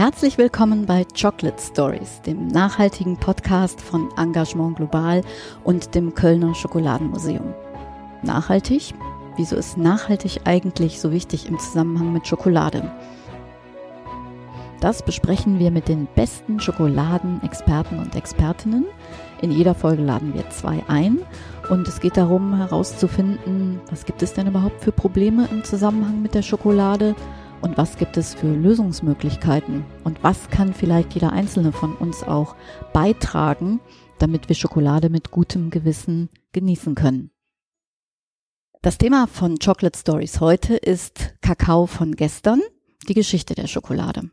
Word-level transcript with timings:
Herzlich 0.00 0.38
willkommen 0.38 0.86
bei 0.86 1.04
Chocolate 1.04 1.60
Stories, 1.60 2.22
dem 2.22 2.46
nachhaltigen 2.46 3.18
Podcast 3.18 3.82
von 3.82 4.08
Engagement 4.16 4.76
Global 4.76 5.20
und 5.62 5.94
dem 5.94 6.14
Kölner 6.14 6.54
Schokoladenmuseum. 6.54 7.52
Nachhaltig? 8.22 8.94
Wieso 9.36 9.56
ist 9.56 9.76
nachhaltig 9.76 10.40
eigentlich 10.46 11.00
so 11.00 11.12
wichtig 11.12 11.46
im 11.46 11.58
Zusammenhang 11.58 12.14
mit 12.14 12.26
Schokolade? 12.26 12.90
Das 14.80 15.02
besprechen 15.02 15.58
wir 15.58 15.70
mit 15.70 15.88
den 15.88 16.08
besten 16.14 16.60
Schokoladenexperten 16.60 17.98
und 17.98 18.16
Expertinnen. 18.16 18.86
In 19.42 19.50
jeder 19.50 19.74
Folge 19.74 20.02
laden 20.02 20.32
wir 20.32 20.48
zwei 20.48 20.82
ein 20.88 21.18
und 21.68 21.86
es 21.86 22.00
geht 22.00 22.16
darum 22.16 22.56
herauszufinden, 22.56 23.82
was 23.90 24.06
gibt 24.06 24.22
es 24.22 24.32
denn 24.32 24.46
überhaupt 24.46 24.82
für 24.82 24.92
Probleme 24.92 25.46
im 25.50 25.62
Zusammenhang 25.62 26.22
mit 26.22 26.34
der 26.34 26.40
Schokolade 26.40 27.14
und 27.60 27.76
was 27.76 27.96
gibt 27.96 28.16
es 28.16 28.34
für 28.34 28.52
Lösungsmöglichkeiten 28.52 29.84
und 30.04 30.22
was 30.22 30.48
kann 30.50 30.74
vielleicht 30.74 31.14
jeder 31.14 31.32
einzelne 31.32 31.72
von 31.72 31.94
uns 31.94 32.22
auch 32.22 32.56
beitragen, 32.92 33.80
damit 34.18 34.48
wir 34.48 34.56
Schokolade 34.56 35.10
mit 35.10 35.30
gutem 35.30 35.70
Gewissen 35.70 36.28
genießen 36.52 36.94
können. 36.94 37.30
Das 38.82 38.98
Thema 38.98 39.26
von 39.26 39.58
Chocolate 39.58 39.98
Stories 39.98 40.40
heute 40.40 40.74
ist 40.74 41.34
Kakao 41.42 41.86
von 41.86 42.16
gestern, 42.16 42.62
die 43.08 43.14
Geschichte 43.14 43.54
der 43.54 43.66
Schokolade. 43.66 44.30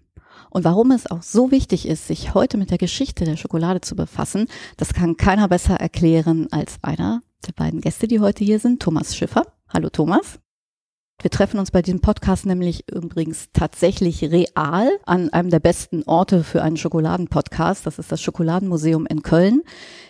Und 0.49 0.63
warum 0.63 0.91
es 0.91 1.07
auch 1.07 1.21
so 1.21 1.51
wichtig 1.51 1.87
ist, 1.87 2.07
sich 2.07 2.33
heute 2.33 2.57
mit 2.57 2.71
der 2.71 2.77
Geschichte 2.77 3.25
der 3.25 3.35
Schokolade 3.35 3.81
zu 3.81 3.95
befassen, 3.95 4.47
das 4.77 4.93
kann 4.93 5.17
keiner 5.17 5.49
besser 5.49 5.75
erklären 5.75 6.47
als 6.51 6.77
einer 6.81 7.21
der 7.45 7.51
beiden 7.51 7.81
Gäste, 7.81 8.07
die 8.07 8.19
heute 8.19 8.45
hier 8.45 8.59
sind, 8.59 8.81
Thomas 8.81 9.15
Schiffer. 9.15 9.43
Hallo 9.67 9.89
Thomas. 9.89 10.39
Wir 11.19 11.31
treffen 11.31 11.59
uns 11.59 11.71
bei 11.71 11.81
diesem 11.81 11.99
Podcast 11.99 12.45
nämlich 12.45 12.87
übrigens 12.91 13.49
tatsächlich 13.51 14.23
real 14.23 14.87
an 15.07 15.29
einem 15.29 15.49
der 15.49 15.59
besten 15.59 16.03
Orte 16.03 16.43
für 16.43 16.61
einen 16.61 16.77
Schokoladenpodcast. 16.77 17.87
Das 17.87 17.97
ist 17.97 18.11
das 18.11 18.21
Schokoladenmuseum 18.21 19.07
in 19.07 19.23
Köln. 19.23 19.63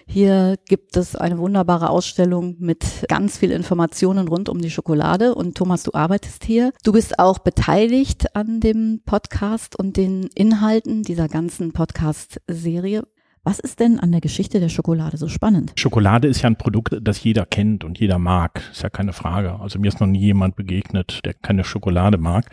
Hier 0.05 0.57
gibt 0.67 0.97
es 0.97 1.15
eine 1.15 1.37
wunderbare 1.37 1.91
Ausstellung 1.91 2.57
mit 2.59 3.05
ganz 3.07 3.37
viel 3.37 3.51
Informationen 3.51 4.27
rund 4.27 4.49
um 4.49 4.59
die 4.59 4.69
Schokolade. 4.69 5.33
Und 5.33 5.55
Thomas, 5.55 5.83
du 5.83 5.93
arbeitest 5.93 6.43
hier. 6.43 6.73
Du 6.83 6.91
bist 6.91 7.19
auch 7.19 7.39
beteiligt 7.39 8.35
an 8.35 8.59
dem 8.59 9.01
Podcast 9.05 9.79
und 9.79 9.95
den 9.95 10.27
Inhalten 10.35 11.03
dieser 11.03 11.29
ganzen 11.29 11.71
Podcast-Serie. 11.71 13.03
Was 13.47 13.59
ist 13.59 13.79
denn 13.79 13.97
an 13.97 14.11
der 14.11 14.19
Geschichte 14.19 14.59
der 14.59 14.67
Schokolade 14.67 15.15
so 15.15 15.29
spannend? 15.29 15.71
Schokolade 15.77 16.27
ist 16.27 16.41
ja 16.41 16.49
ein 16.49 16.57
Produkt, 16.57 16.97
das 16.99 17.23
jeder 17.23 17.45
kennt 17.45 17.85
und 17.85 17.97
jeder 17.97 18.19
mag. 18.19 18.61
Ist 18.73 18.83
ja 18.83 18.89
keine 18.89 19.13
Frage. 19.13 19.61
Also 19.61 19.79
mir 19.79 19.87
ist 19.87 20.01
noch 20.01 20.07
nie 20.07 20.19
jemand 20.19 20.57
begegnet, 20.57 21.21
der 21.23 21.33
keine 21.33 21.63
Schokolade 21.63 22.17
mag. 22.17 22.49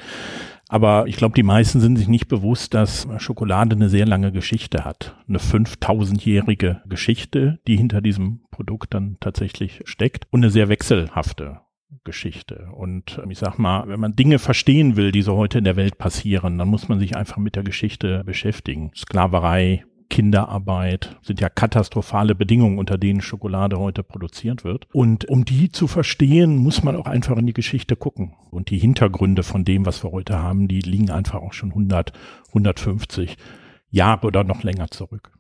Aber 0.69 1.09
ich 1.09 1.17
glaube, 1.17 1.35
die 1.35 1.43
meisten 1.43 1.81
sind 1.81 1.97
sich 1.97 2.07
nicht 2.07 2.29
bewusst, 2.29 2.75
dass 2.75 3.09
Schokolade 3.19 3.75
eine 3.75 3.89
sehr 3.89 4.07
lange 4.07 4.31
Geschichte 4.31 4.85
hat. 4.85 5.17
Eine 5.29 5.39
5000-jährige 5.39 6.83
Geschichte, 6.87 7.59
die 7.67 7.77
hinter 7.77 8.01
diesem 8.01 8.43
Produkt 8.53 8.95
dann 8.95 9.17
tatsächlich 9.19 9.81
steckt 9.87 10.29
und 10.31 10.45
eine 10.45 10.51
sehr 10.53 10.69
wechselhafte 10.69 11.59
Geschichte. 12.05 12.69
Und 12.73 13.21
ich 13.29 13.39
sag 13.39 13.59
mal, 13.59 13.89
wenn 13.89 13.99
man 13.99 14.15
Dinge 14.15 14.39
verstehen 14.39 14.95
will, 14.95 15.11
die 15.11 15.23
so 15.23 15.37
heute 15.37 15.59
in 15.59 15.65
der 15.65 15.75
Welt 15.75 15.99
passieren, 15.99 16.57
dann 16.57 16.69
muss 16.69 16.89
man 16.89 17.01
sich 17.01 17.17
einfach 17.17 17.39
mit 17.39 17.57
der 17.57 17.65
Geschichte 17.65 18.23
beschäftigen. 18.25 18.93
Sklaverei, 18.95 19.85
Kinderarbeit, 20.09 21.17
sind 21.23 21.41
ja 21.41 21.49
katastrophale 21.49 22.35
Bedingungen, 22.35 22.79
unter 22.79 22.99
denen 22.99 23.21
Schokolade 23.21 23.79
heute 23.79 24.03
produziert 24.03 24.65
wird. 24.65 24.87
Und 24.93 25.29
um 25.29 25.45
die 25.45 25.71
zu 25.71 25.87
verstehen, 25.87 26.57
muss 26.57 26.83
man 26.83 26.97
auch 26.97 27.07
einfach 27.07 27.37
in 27.37 27.47
die 27.47 27.53
Geschichte 27.53 27.97
gucken. 27.97 28.35
Und 28.51 28.71
die 28.71 28.79
Hintergründe 28.79 29.43
von 29.43 29.65
dem, 29.65 29.87
was 29.87 30.03
wir 30.05 30.13
heute 30.13 30.39
haben, 30.39 30.69
die 30.69 30.81
liegen 30.81 31.11
einfach 31.11 31.41
auch 31.41 31.53
schon 31.53 31.71
100, 31.71 32.13
150 32.49 33.37
Jahre 33.91 34.27
oder 34.27 34.45
noch 34.45 34.63
länger 34.63 34.91
zurück. 34.91 35.33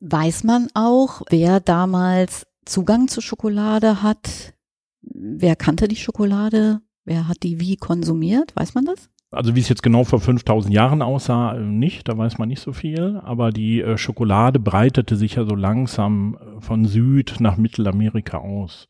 Weiß 0.00 0.44
man 0.44 0.68
auch, 0.74 1.22
wer 1.30 1.60
damals 1.60 2.46
Zugang 2.64 3.08
zu 3.08 3.20
Schokolade 3.20 4.02
hat? 4.02 4.54
Wer 5.00 5.56
kannte 5.56 5.88
die 5.88 5.96
Schokolade? 5.96 6.80
Wer 7.04 7.28
hat 7.28 7.42
die 7.42 7.60
wie 7.60 7.76
konsumiert? 7.76 8.54
Weiß 8.56 8.74
man 8.74 8.84
das? 8.84 9.08
Also 9.36 9.54
wie 9.54 9.60
es 9.60 9.68
jetzt 9.68 9.82
genau 9.82 10.04
vor 10.04 10.20
5000 10.20 10.72
Jahren 10.72 11.02
aussah, 11.02 11.54
nicht, 11.54 12.08
da 12.08 12.16
weiß 12.16 12.38
man 12.38 12.48
nicht 12.48 12.60
so 12.60 12.72
viel, 12.72 13.20
aber 13.22 13.50
die 13.50 13.82
äh, 13.82 13.98
Schokolade 13.98 14.58
breitete 14.58 15.16
sich 15.16 15.34
ja 15.34 15.44
so 15.44 15.54
langsam 15.54 16.38
äh, 16.40 16.60
von 16.60 16.86
Süd 16.86 17.36
nach 17.40 17.56
Mittelamerika 17.56 18.38
aus. 18.38 18.88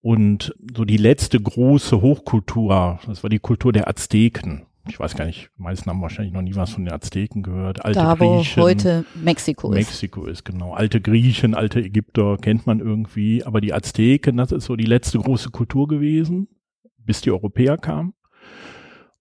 Und 0.00 0.54
so 0.74 0.84
die 0.84 0.96
letzte 0.96 1.40
große 1.40 2.00
Hochkultur, 2.00 3.00
das 3.06 3.22
war 3.22 3.30
die 3.30 3.40
Kultur 3.40 3.72
der 3.72 3.88
Azteken. 3.88 4.62
Ich 4.88 4.98
weiß 4.98 5.16
gar 5.16 5.26
nicht, 5.26 5.50
die 5.58 5.62
meisten 5.62 5.90
haben 5.90 6.00
wahrscheinlich 6.00 6.32
noch 6.32 6.42
nie 6.42 6.54
was 6.54 6.70
von 6.70 6.84
den 6.84 6.94
Azteken 6.94 7.42
gehört. 7.42 7.84
Alte 7.84 7.98
da, 7.98 8.14
Griechen, 8.14 8.62
heute 8.62 9.04
Mexiko 9.14 9.72
ist. 9.72 9.76
Mexiko 9.76 10.24
ist, 10.24 10.44
genau. 10.44 10.72
Alte 10.72 11.00
Griechen, 11.00 11.54
alte 11.54 11.80
Ägypter 11.80 12.38
kennt 12.38 12.66
man 12.66 12.80
irgendwie. 12.80 13.44
Aber 13.44 13.60
die 13.60 13.74
Azteken, 13.74 14.36
das 14.36 14.52
ist 14.52 14.64
so 14.64 14.76
die 14.76 14.86
letzte 14.86 15.18
große 15.18 15.50
Kultur 15.50 15.88
gewesen, 15.88 16.48
bis 16.96 17.20
die 17.20 17.30
Europäer 17.30 17.76
kamen. 17.76 18.14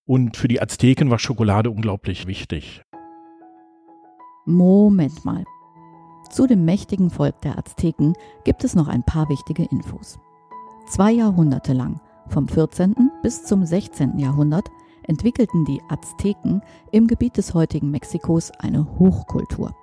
Und 0.07 0.38
für 0.38 0.47
die 0.47 0.62
Azteken 0.62 1.09
war 1.09 1.19
Schokolade 1.19 1.69
unglaublich 1.69 2.28
wichtig. 2.28 2.81
Moment 4.45 5.25
mal. 5.25 5.44
Zu 6.29 6.47
dem 6.47 6.63
mächtigen 6.63 7.09
Volk 7.09 7.41
der 7.41 7.57
Azteken 7.57 8.13
gibt 8.45 8.63
es 8.63 8.73
noch 8.73 8.88
ein 8.88 9.03
paar 9.03 9.28
wichtige 9.29 9.66
Infos. 9.66 10.18
Zwei 10.88 11.12
Jahrhunderte 11.12 11.73
lang, 11.73 12.00
vom 12.29 12.47
14. 12.47 12.95
bis 13.22 13.44
zum 13.44 13.66
16. 13.66 14.18
Jahrhundert, 14.18 14.69
entwickelten 15.03 15.66
die 15.66 15.81
Azteken 15.90 16.62
im 16.91 17.07
Gebiet 17.07 17.35
des 17.35 17.53
heutigen 17.53 17.91
Mexikos 17.91 18.51
eine 18.59 18.88
Hochkultur. 19.00 19.75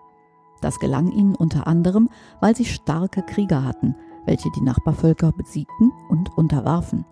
Das 0.63 0.79
gelang 0.81 1.13
ihnen 1.13 1.35
unter 1.35 1.67
anderem, 1.67 2.09
weil 2.41 2.57
sie 2.57 2.65
starke 2.65 3.23
Krieger 3.23 3.63
hatten, 3.63 3.95
welche 4.25 4.51
die 4.57 4.63
Nachbarvölker 4.63 5.33
besiegten 5.33 5.93
und 6.09 6.35
unterwarfen. 6.39 7.05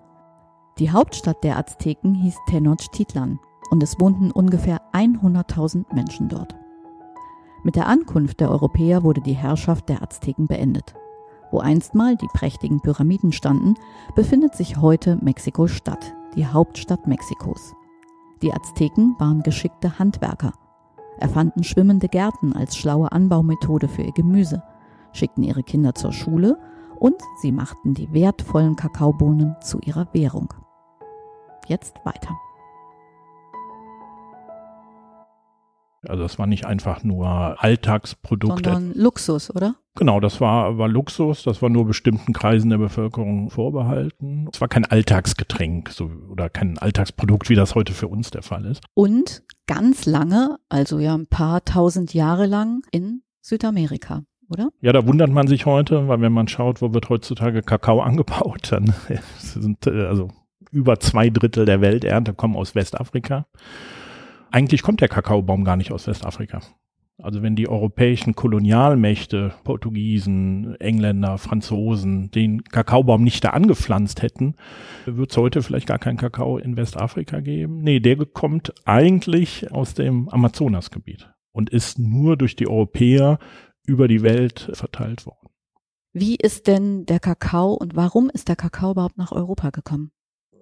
Die 0.78 0.91
Hauptstadt 0.91 1.44
der 1.44 1.59
Azteken 1.59 2.15
hieß 2.15 2.34
Tenochtitlan 2.49 3.38
und 3.71 3.83
es 3.83 4.00
wohnten 4.00 4.31
ungefähr 4.31 4.81
100.000 4.93 5.94
Menschen 5.94 6.31
dort. 6.31 6.56
Mit 7.62 7.77
der 7.77 7.87
Ankunft 7.87 8.41
der 8.41 8.50
Europäer 8.50 9.03
wurde 9.03 9.21
die 9.21 9.34
Herrschaft 9.34 9.91
der 9.91 10.03
Azteken 10.03 10.47
beendet. 10.47 10.94
Wo 11.50 11.61
einstmal 11.61 12.16
die 12.16 12.28
prächtigen 12.32 12.81
Pyramiden 12.81 13.32
standen, 13.32 13.75
befindet 14.15 14.55
sich 14.55 14.78
heute 14.78 15.19
Mexiko-Stadt, 15.21 16.15
die 16.34 16.47
Hauptstadt 16.47 17.06
Mexikos. 17.06 17.75
Die 18.41 18.55
Azteken 18.55 19.15
waren 19.19 19.43
geschickte 19.43 19.99
Handwerker, 19.99 20.55
erfanden 21.19 21.65
schwimmende 21.65 22.09
Gärten 22.09 22.55
als 22.55 22.78
schlaue 22.78 23.12
Anbaumethode 23.12 23.88
für 23.88 24.03
ihr 24.03 24.12
Gemüse, 24.12 24.62
schickten 25.12 25.44
ihre 25.44 25.62
Kinder 25.62 25.94
zur 25.94 26.12
Schule 26.12 26.59
und 26.99 27.21
sie 27.43 27.53
machten 27.53 27.93
die 27.93 28.12
wertvollen 28.15 28.75
Kakaobohnen 28.75 29.55
zu 29.61 29.78
ihrer 29.81 30.09
Währung 30.15 30.55
jetzt 31.69 31.97
weiter. 32.05 32.31
Also 36.09 36.25
das 36.25 36.39
war 36.39 36.47
nicht 36.47 36.67
einfach 36.67 37.05
nur 37.05 37.56
Alltagsprodukte. 37.62 38.71
Sondern 38.71 38.93
Luxus, 38.95 39.55
oder? 39.55 39.77
Genau, 39.95 40.19
das 40.19 40.41
war, 40.41 40.77
war 40.78 40.89
Luxus, 40.89 41.45
das 41.45 41.62
war 41.62 41.69
nur 41.69 41.87
bestimmten 41.87 42.33
Kreisen 42.33 42.71
der 42.71 42.78
Bevölkerung 42.78 43.50
vorbehalten. 43.50 44.49
Es 44.53 44.61
war 44.61 44.69
kein 44.69 44.84
Alltagsgetränk 44.84 45.91
so, 45.91 46.11
oder 46.31 46.49
kein 46.49 46.78
Alltagsprodukt, 46.78 47.49
wie 47.50 47.55
das 47.55 47.75
heute 47.75 47.93
für 47.93 48.09
uns 48.09 48.31
der 48.31 48.43
Fall 48.43 48.65
ist. 48.65 48.83
Und 48.94 49.44
ganz 49.67 50.06
lange, 50.06 50.59
also 50.69 50.99
ja 50.99 51.15
ein 51.15 51.29
paar 51.29 51.65
tausend 51.65 52.15
Jahre 52.15 52.47
lang 52.47 52.83
in 52.91 53.23
Südamerika. 53.41 54.25
Oder? 54.49 54.71
Ja, 54.81 54.93
da 54.93 55.06
wundert 55.06 55.31
man 55.31 55.47
sich 55.47 55.67
heute, 55.67 56.09
weil 56.09 56.21
wenn 56.21 56.33
man 56.33 56.49
schaut, 56.49 56.83
wo 56.83 56.93
wird 56.93 57.09
heutzutage 57.09 57.62
Kakao 57.62 58.00
angebaut, 58.03 58.73
dann 58.73 58.93
sind 59.39 59.87
äh, 59.87 60.06
also 60.06 60.31
über 60.72 60.99
zwei 60.99 61.31
Drittel 61.31 61.66
der 61.66 61.81
Welternte 61.81 62.34
kommen 62.34 62.56
aus 62.56 62.75
Westafrika. 62.75 63.47
Eigentlich 64.50 64.82
kommt 64.82 65.00
der 65.00 65.08
Kakaobaum 65.08 65.64
gar 65.64 65.76
nicht 65.76 65.93
aus 65.93 66.06
Westafrika. 66.06 66.61
Also 67.23 67.43
wenn 67.43 67.55
die 67.55 67.69
europäischen 67.69 68.35
Kolonialmächte, 68.35 69.55
Portugiesen, 69.64 70.75
Engländer, 70.81 71.38
Franzosen, 71.38 72.31
den 72.31 72.64
Kakaobaum 72.64 73.23
nicht 73.23 73.44
da 73.44 73.50
angepflanzt 73.50 74.23
hätten, 74.23 74.56
wird 75.06 75.31
es 75.31 75.37
heute 75.37 75.62
vielleicht 75.62 75.87
gar 75.87 75.99
keinen 75.99 76.17
Kakao 76.17 76.58
in 76.58 76.76
Westafrika 76.76 77.41
geben. 77.41 77.82
Nee, 77.82 78.00
der 78.00 78.25
kommt 78.26 78.73
eigentlich 78.87 79.70
aus 79.70 79.94
dem 79.94 80.29
Amazonasgebiet 80.31 81.31
und 81.52 81.70
ist 81.70 81.99
nur 81.99 82.37
durch 82.37 82.56
die 82.56 82.67
Europäer 82.67 83.38
über 83.87 84.08
die 84.08 84.23
Welt 84.23 84.70
verteilt 84.73 85.26
worden. 85.26 85.49
Wie 86.14 86.37
ist 86.37 86.67
denn 86.67 87.06
der 87.06 87.20
Kakao 87.20 87.75
und 87.75 87.94
warum 87.94 88.31
ist 88.31 88.49
der 88.49 88.56
Kakao 88.56 88.93
überhaupt 88.93 89.19
nach 89.19 89.32
Europa 89.32 89.70
gekommen? 89.70 90.11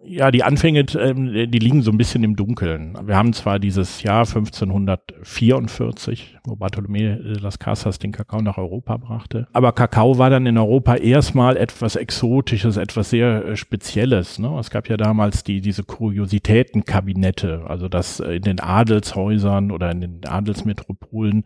Ja, 0.03 0.31
die 0.31 0.45
Anfänge, 0.45 0.87
ähm, 0.99 1.51
die 1.51 1.59
liegen 1.59 1.83
so 1.83 1.91
ein 1.91 1.99
bisschen 1.99 2.25
im 2.25 2.35
Dunkeln. 2.35 2.97
Wir 3.05 3.17
haben 3.17 3.35
zwar 3.35 3.59
dieses 3.59 4.03
Jahr 4.03 4.21
1544, 4.21 6.39
wo 6.45 6.55
Bartolomé 6.55 7.17
de 7.17 7.39
las 7.39 7.59
Casas 7.59 7.99
den 7.99 8.11
Kakao 8.11 8.41
nach 8.41 8.57
Europa 8.57 8.97
brachte, 8.97 9.47
aber 9.53 9.73
Kakao 9.73 10.17
war 10.17 10.31
dann 10.31 10.47
in 10.47 10.57
Europa 10.57 10.97
erstmal 10.97 11.59
etwas 11.59 11.97
Exotisches, 11.97 12.79
etwas 12.79 13.11
sehr 13.11 13.45
äh, 13.45 13.57
Spezielles. 13.57 14.39
Ne? 14.39 14.57
Es 14.59 14.71
gab 14.71 14.89
ja 14.89 14.97
damals 14.97 15.45
die 15.45 15.61
diese 15.61 15.85
Kuriositätenkabinette, 15.85 17.65
also 17.67 17.89
dass 17.89 18.21
in 18.21 18.43
den 18.43 18.61
Adelshäusern 18.61 19.71
oder 19.71 19.91
in 19.91 20.01
den 20.01 20.21
Adelsmetropolen 20.27 21.45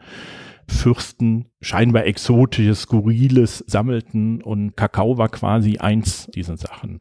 Fürsten 0.69 1.47
scheinbar 1.61 2.05
exotisches, 2.07 2.83
skurriles 2.83 3.65
sammelten 3.67 4.43
und 4.43 4.77
Kakao 4.77 5.19
war 5.19 5.29
quasi 5.29 5.79
eins 5.79 6.27
dieser 6.35 6.57
Sachen. 6.57 7.01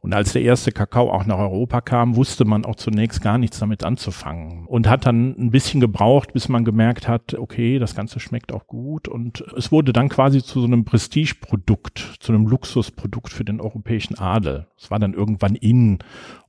Und 0.00 0.14
als 0.14 0.32
der 0.32 0.42
erste 0.42 0.72
Kakao 0.72 1.10
auch 1.12 1.26
nach 1.26 1.38
Europa 1.38 1.80
kam, 1.80 2.16
wusste 2.16 2.44
man 2.44 2.64
auch 2.64 2.74
zunächst 2.74 3.22
gar 3.22 3.38
nichts 3.38 3.60
damit 3.60 3.84
anzufangen 3.84 4.66
und 4.66 4.88
hat 4.88 5.06
dann 5.06 5.36
ein 5.38 5.50
bisschen 5.52 5.80
gebraucht, 5.80 6.32
bis 6.32 6.48
man 6.48 6.64
gemerkt 6.64 7.06
hat, 7.06 7.34
okay, 7.34 7.78
das 7.78 7.94
Ganze 7.94 8.18
schmeckt 8.18 8.52
auch 8.52 8.66
gut 8.66 9.06
und 9.06 9.44
es 9.56 9.70
wurde 9.70 9.92
dann 9.92 10.08
quasi 10.08 10.42
zu 10.42 10.60
so 10.60 10.66
einem 10.66 10.84
Prestigeprodukt, 10.84 12.16
zu 12.18 12.32
einem 12.32 12.46
Luxusprodukt 12.46 13.32
für 13.32 13.44
den 13.44 13.60
europäischen 13.60 14.18
Adel. 14.18 14.66
Es 14.76 14.90
war 14.90 14.98
dann 14.98 15.14
irgendwann 15.14 15.54
in 15.54 16.00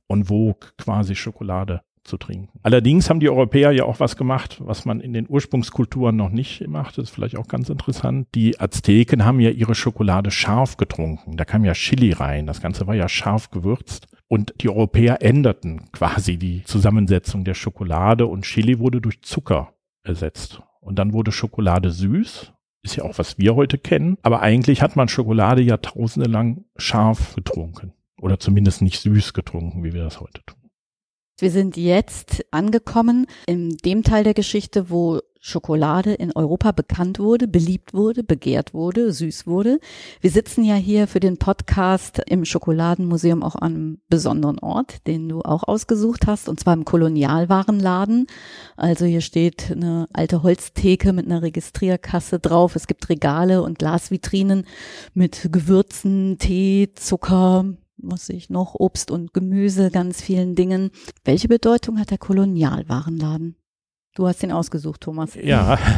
und 0.08 0.24
vogue 0.24 0.70
quasi 0.76 1.14
Schokolade 1.14 1.82
zu 2.04 2.16
trinken. 2.16 2.58
Allerdings 2.62 3.08
haben 3.10 3.20
die 3.20 3.28
Europäer 3.28 3.72
ja 3.72 3.84
auch 3.84 4.00
was 4.00 4.16
gemacht, 4.16 4.60
was 4.64 4.84
man 4.84 5.00
in 5.00 5.12
den 5.12 5.26
Ursprungskulturen 5.28 6.14
noch 6.14 6.30
nicht 6.30 6.66
macht. 6.68 6.98
Das 6.98 7.04
ist 7.04 7.10
vielleicht 7.10 7.36
auch 7.36 7.48
ganz 7.48 7.68
interessant. 7.68 8.28
Die 8.34 8.60
Azteken 8.60 9.24
haben 9.24 9.40
ja 9.40 9.50
ihre 9.50 9.74
Schokolade 9.74 10.30
scharf 10.30 10.76
getrunken. 10.76 11.36
Da 11.36 11.44
kam 11.44 11.64
ja 11.64 11.72
Chili 11.72 12.12
rein. 12.12 12.46
Das 12.46 12.60
Ganze 12.60 12.86
war 12.86 12.94
ja 12.94 13.08
scharf 13.08 13.50
gewürzt. 13.50 14.06
Und 14.28 14.54
die 14.60 14.68
Europäer 14.68 15.22
änderten 15.22 15.90
quasi 15.92 16.38
die 16.38 16.64
Zusammensetzung 16.64 17.44
der 17.44 17.54
Schokolade 17.54 18.26
und 18.26 18.44
Chili 18.44 18.78
wurde 18.78 19.00
durch 19.00 19.22
Zucker 19.22 19.74
ersetzt. 20.02 20.62
Und 20.80 20.98
dann 20.98 21.12
wurde 21.12 21.32
Schokolade 21.32 21.90
süß. 21.90 22.52
Ist 22.82 22.96
ja 22.96 23.04
auch, 23.04 23.16
was 23.16 23.38
wir 23.38 23.54
heute 23.54 23.78
kennen. 23.78 24.18
Aber 24.22 24.40
eigentlich 24.42 24.82
hat 24.82 24.96
man 24.96 25.08
Schokolade 25.08 25.62
jahrtausende 25.62 26.28
lang 26.28 26.64
scharf 26.76 27.34
getrunken. 27.34 27.94
Oder 28.20 28.38
zumindest 28.38 28.82
nicht 28.82 29.00
süß 29.00 29.32
getrunken, 29.32 29.84
wie 29.84 29.94
wir 29.94 30.04
das 30.04 30.20
heute 30.20 30.42
tun. 30.44 30.63
Wir 31.40 31.50
sind 31.50 31.76
jetzt 31.76 32.44
angekommen 32.52 33.26
in 33.46 33.76
dem 33.78 34.04
Teil 34.04 34.22
der 34.22 34.34
Geschichte, 34.34 34.88
wo 34.88 35.20
Schokolade 35.40 36.14
in 36.14 36.30
Europa 36.32 36.70
bekannt 36.70 37.18
wurde, 37.18 37.48
beliebt 37.48 37.92
wurde, 37.92 38.22
begehrt 38.22 38.72
wurde, 38.72 39.12
süß 39.12 39.46
wurde. 39.46 39.80
Wir 40.20 40.30
sitzen 40.30 40.64
ja 40.64 40.76
hier 40.76 41.08
für 41.08 41.18
den 41.18 41.36
Podcast 41.36 42.22
im 42.26 42.44
Schokoladenmuseum 42.44 43.42
auch 43.42 43.56
an 43.56 43.74
einem 43.74 43.98
besonderen 44.08 44.60
Ort, 44.60 45.06
den 45.08 45.28
du 45.28 45.42
auch 45.42 45.64
ausgesucht 45.64 46.28
hast, 46.28 46.48
und 46.48 46.60
zwar 46.60 46.72
im 46.72 46.84
Kolonialwarenladen. 46.84 48.28
Also 48.76 49.04
hier 49.04 49.20
steht 49.20 49.72
eine 49.72 50.08
alte 50.12 50.44
Holztheke 50.44 51.12
mit 51.12 51.26
einer 51.26 51.42
Registrierkasse 51.42 52.38
drauf. 52.38 52.76
Es 52.76 52.86
gibt 52.86 53.08
Regale 53.08 53.62
und 53.62 53.80
Glasvitrinen 53.80 54.66
mit 55.12 55.48
Gewürzen, 55.50 56.38
Tee, 56.38 56.90
Zucker, 56.94 57.66
was 57.96 58.28
ich 58.28 58.50
noch, 58.50 58.74
Obst 58.74 59.10
und 59.10 59.32
Gemüse, 59.32 59.90
ganz 59.90 60.20
vielen 60.22 60.54
Dingen. 60.54 60.90
Welche 61.24 61.48
Bedeutung 61.48 61.98
hat 61.98 62.10
der 62.10 62.18
Kolonialwarenladen? 62.18 63.56
Du 64.14 64.26
hast 64.26 64.42
ihn 64.42 64.52
ausgesucht, 64.52 65.00
Thomas. 65.00 65.34
Ja. 65.34 65.78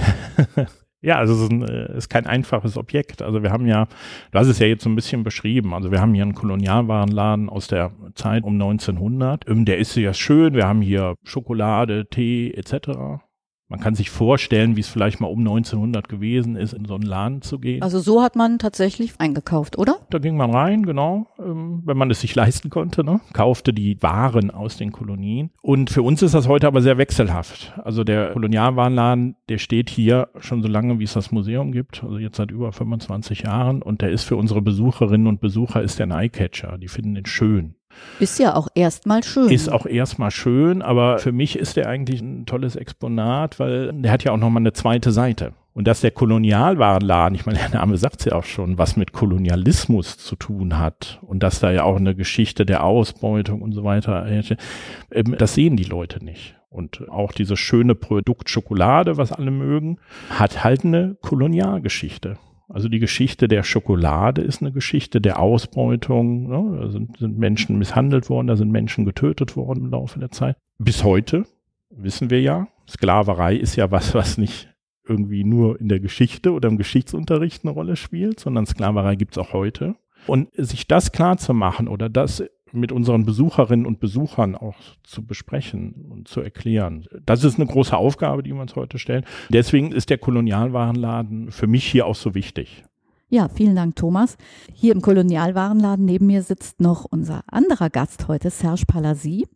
Ja, 1.03 1.19
also 1.19 1.35
es 1.35 1.43
ist, 1.43 1.51
ein, 1.53 1.63
äh, 1.63 1.97
ist, 1.97 2.09
kein 2.09 2.27
einfaches 2.27 2.77
Objekt. 2.77 3.23
Also 3.23 3.43
wir 3.43 3.53
haben 3.53 3.67
ja, 3.67 3.87
du 4.33 4.39
hast 4.39 4.49
es 4.49 4.59
ja 4.59 4.67
jetzt 4.67 4.83
so 4.83 4.91
ein 4.91 4.97
bisschen 4.97 5.23
beschrieben, 5.23 5.73
also 5.73 5.93
wir 5.93 6.01
haben 6.01 6.15
hier 6.15 6.25
einen 6.25 6.35
Kolonialwarenladen 6.35 7.49
aus 7.49 7.69
der 7.69 7.93
Zeit 8.15 8.43
um 8.43 8.55
1900. 8.55 9.49
Ähm, 9.49 9.65
der 9.67 9.79
ist 9.79 9.95
ja 9.95 10.15
schön, 10.15 10.55
wir 10.55 10.67
haben 10.67 10.81
hier 10.81 11.15
Schokolade, 11.23 12.09
Tee 12.09 12.51
etc. 12.51 13.23
Man 13.69 13.81
kann 13.81 13.97
sich 13.97 14.11
vorstellen, 14.11 14.77
wie 14.77 14.81
es 14.81 14.89
vielleicht 14.89 15.21
mal 15.21 15.27
um 15.27 15.41
1900 15.41 16.09
gewesen 16.09 16.55
ist, 16.55 16.73
in 16.73 16.85
so 16.85 16.95
einen 16.95 17.03
Laden 17.03 17.43
zu 17.43 17.59
gehen. 17.59 17.83
Also 17.83 17.99
so 17.99 18.23
hat 18.23 18.37
man 18.37 18.59
tatsächlich 18.59 19.15
eingekauft, 19.19 19.77
oder? 19.77 19.99
Da 20.11 20.19
ging 20.19 20.37
man 20.37 20.51
rein, 20.51 20.87
genau, 20.87 21.27
ähm, 21.39 21.83
wenn 21.85 21.97
man 21.97 22.11
es 22.11 22.21
sich 22.21 22.35
leisten 22.37 22.71
konnte, 22.71 23.03
ne? 23.03 23.21
kaufte 23.33 23.73
die 23.73 24.01
Waren 24.03 24.53
aus 24.53 24.77
den 24.77 24.93
Kolonien. 24.93 25.51
Und 25.63 25.91
für 25.91 26.03
uns 26.03 26.23
ist 26.23 26.35
das 26.35 26.47
heute 26.47 26.69
aber 26.69 26.81
sehr 26.81 26.97
wechselhaft. 26.97 27.73
Also 27.83 28.05
der 28.05 28.31
Kolonialwarenladen, 28.33 29.35
der 29.49 29.59
steht 29.59 29.91
hier 29.91 30.29
schon 30.39 30.63
so 30.63 30.69
lange, 30.69 31.01
wie 31.01 31.05
es 31.05 31.15
das 31.15 31.33
Museum 31.33 31.73
gibt, 31.73 32.05
also 32.05 32.19
jetzt 32.19 32.37
seit 32.37 32.53
über 32.53 32.73
25 32.73 33.43
Jahren. 33.43 33.83
Und 33.83 34.01
der 34.01 34.11
ist 34.11 34.23
für 34.23 34.37
unsere 34.37 34.63
Besucherinnen 34.63 35.27
und 35.27 35.41
Besucher 35.41 35.83
ist 35.83 35.99
der 35.99 36.07
ein 36.07 36.13
Eyecatcher. 36.13 36.79
Die 36.79 36.89
finden 36.89 37.17
den 37.17 37.27
schön. 37.27 37.75
Ist 38.19 38.39
ja 38.39 38.55
auch 38.55 38.69
erstmal 38.75 39.23
schön. 39.23 39.51
Ist 39.51 39.71
auch 39.71 39.87
erstmal 39.87 40.31
schön, 40.31 40.83
aber 40.83 41.19
für 41.19 41.33
mich 41.33 41.59
ist 41.59 41.77
der 41.77 41.89
eigentlich 41.89 42.21
ein 42.21 42.47
tolles 42.47 42.77
Exponat, 42.77 43.59
weil 43.59 43.93
der 43.93 44.11
hat 44.11 44.25
ja 44.25 44.33
auch 44.33 44.39
nochmal 44.39 44.63
eine 44.63 44.73
zweite 44.73 45.13
Seite. 45.13 45.53
Und 45.75 45.87
dass 45.87 46.01
der 46.01 46.11
Kolonialwarenladen, 46.11 47.35
ich 47.35 47.45
meine, 47.45 47.59
der 47.59 47.69
Name 47.69 47.99
sagt 47.99 48.21
es 48.21 48.25
ja 48.25 48.33
auch 48.33 48.45
schon, 48.45 48.79
was 48.79 48.97
mit 48.97 49.13
Kolonialismus 49.13 50.17
zu 50.17 50.35
tun 50.35 50.79
hat 50.79 51.21
und 51.21 51.43
dass 51.43 51.61
da 51.61 51.71
ja 51.71 51.83
auch 51.83 51.97
eine 51.97 52.15
Geschichte 52.15 52.65
der 52.65 52.83
Ausbeutung 52.83 53.61
und 53.61 53.73
so 53.73 53.85
weiter, 53.85 54.27
ähm, 54.27 55.37
das 55.37 55.53
sehen 55.53 55.77
die 55.77 55.85
Leute 55.85 56.25
nicht. 56.25 56.55
Und 56.71 57.07
auch 57.11 57.33
dieses 57.33 57.59
schöne 57.59 57.95
Produkt 57.95 58.49
Schokolade, 58.49 59.19
was 59.19 59.33
alle 59.33 59.51
mögen, 59.51 59.99
hat 60.31 60.65
halt 60.65 60.85
eine 60.87 61.17
Kolonialgeschichte. 61.21 62.39
Also 62.69 62.89
die 62.89 62.99
Geschichte 62.99 63.49
der 63.49 63.63
Schokolade 63.63 64.43
ist 64.43 64.61
eine 64.61 64.73
Geschichte 64.73 65.21
der 65.21 65.39
Ausbeutung. 65.39 66.49
Ne? 66.49 66.81
Da 66.81 66.91
sind, 66.91 67.17
sind 67.19 67.39
Menschen 67.39 67.79
misshandelt 67.79 68.29
worden, 68.29 68.49
da 68.49 68.57
sind 68.57 68.71
Menschen 68.71 69.05
getötet 69.05 69.57
worden 69.57 69.85
im 69.85 69.91
Laufe 69.91 70.19
der 70.19 70.31
Zeit. 70.31 70.57
Bis 70.79 71.05
heute 71.05 71.47
wissen 71.91 72.31
wir 72.31 72.41
ja, 72.41 72.69
Sklaverei 72.89 73.57
ist 73.57 73.77
ja 73.77 73.91
was, 73.91 74.15
was 74.15 74.39
nicht 74.39 74.69
irgendwie 75.09 75.45
nur 75.45 75.81
in 75.81 75.89
der 75.89 76.01
Geschichte 76.01 76.53
oder 76.53 76.69
im 76.69 76.77
Geschichtsunterricht 76.77 77.65
eine 77.65 77.73
Rolle 77.73 77.97
spielt, 77.97 78.41
sondern 78.41 78.67
Sklaverei 78.67 79.15
gibt's 79.15 79.39
auch 79.39 79.53
heute. 79.53 79.95
Und 80.27 80.49
sich 80.55 80.89
das 80.89 81.13
klar 81.13 81.37
zu 81.39 81.55
machen 81.55 81.87
oder 81.87 82.09
das 82.09 82.43
mit 82.77 82.93
unseren 82.93 83.25
Besucherinnen 83.25 83.87
und 83.87 84.01
Besuchern 84.01 84.55
auch 84.55 84.77
zu 85.03 85.25
besprechen 85.25 86.07
und 86.11 86.29
zu 86.29 86.41
erklären. 86.41 87.07
Das 87.25 87.45
ist 87.45 87.59
eine 87.59 87.67
große 87.67 87.97
Aufgabe, 87.97 88.43
die 88.43 88.53
wir 88.53 88.61
uns 88.61 88.77
heute 88.77 88.99
stellen. 88.99 89.25
Deswegen 89.51 89.93
ist 89.93 90.11
der 90.11 90.19
Kolonialwarenladen 90.19 91.51
für 91.51 91.67
mich 91.67 91.85
hier 91.85 92.07
auch 92.07 92.15
so 92.15 92.35
wichtig. 92.35 92.85
Ja, 93.29 93.49
vielen 93.49 93.75
Dank, 93.75 93.97
Thomas. 93.97 94.37
Hier 94.73 94.93
im 94.95 95.01
Kolonialwarenladen 95.01 96.05
neben 96.05 96.27
mir 96.27 96.43
sitzt 96.43 96.81
noch 96.81 97.05
unser 97.05 97.43
anderer 97.49 97.91
Gast 97.91 98.29
heute, 98.29 98.51
Serge 98.51 98.85
Palasi. 98.87 99.47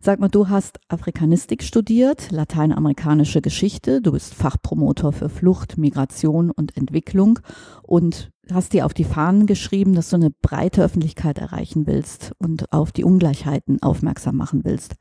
Sag 0.00 0.20
mal, 0.20 0.28
du 0.28 0.48
hast 0.48 0.78
Afrikanistik 0.88 1.62
studiert, 1.62 2.30
lateinamerikanische 2.30 3.40
Geschichte, 3.40 4.00
du 4.00 4.12
bist 4.12 4.34
Fachpromotor 4.34 5.12
für 5.12 5.28
Flucht, 5.28 5.78
Migration 5.78 6.50
und 6.50 6.76
Entwicklung 6.76 7.38
und 7.82 8.30
hast 8.52 8.72
dir 8.72 8.86
auf 8.86 8.94
die 8.94 9.04
Fahnen 9.04 9.46
geschrieben, 9.46 9.94
dass 9.94 10.10
du 10.10 10.16
eine 10.16 10.30
breite 10.30 10.82
Öffentlichkeit 10.82 11.38
erreichen 11.38 11.86
willst 11.86 12.32
und 12.38 12.72
auf 12.72 12.92
die 12.92 13.04
Ungleichheiten 13.04 13.82
aufmerksam 13.82 14.36
machen 14.36 14.64
willst. 14.64 14.96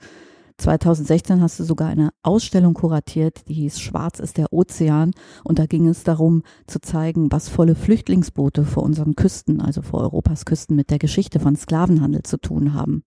2016 0.57 1.41
hast 1.41 1.59
du 1.59 1.65
sogar 1.65 1.89
eine 1.89 2.11
Ausstellung 2.23 2.73
kuratiert, 2.73 3.49
die 3.49 3.53
hieß 3.55 3.79
Schwarz 3.81 4.19
ist 4.19 4.37
der 4.37 4.53
Ozean. 4.53 5.11
Und 5.43 5.59
da 5.59 5.65
ging 5.65 5.87
es 5.87 6.03
darum 6.03 6.43
zu 6.65 6.79
zeigen, 6.79 7.29
was 7.31 7.49
volle 7.49 7.75
Flüchtlingsboote 7.75 8.63
vor 8.63 8.83
unseren 8.83 9.15
Küsten, 9.15 9.59
also 9.61 9.81
vor 9.81 9.99
Europas 9.99 10.45
Küsten 10.45 10.77
mit 10.77 10.91
der 10.91 10.99
Geschichte 10.99 11.41
von 11.41 11.57
Sklavenhandel 11.57 12.23
zu 12.23 12.37
tun 12.37 12.73
haben. 12.73 13.03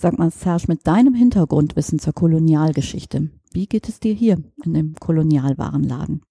Sag 0.00 0.16
mal, 0.16 0.30
Serge, 0.30 0.66
mit 0.68 0.86
deinem 0.86 1.12
Hintergrundwissen 1.12 1.98
zur 1.98 2.12
Kolonialgeschichte, 2.12 3.30
wie 3.52 3.66
geht 3.66 3.88
es 3.88 3.98
dir 3.98 4.14
hier 4.14 4.38
in 4.64 4.72
dem 4.72 4.94
Kolonialwarenladen? 4.94 6.22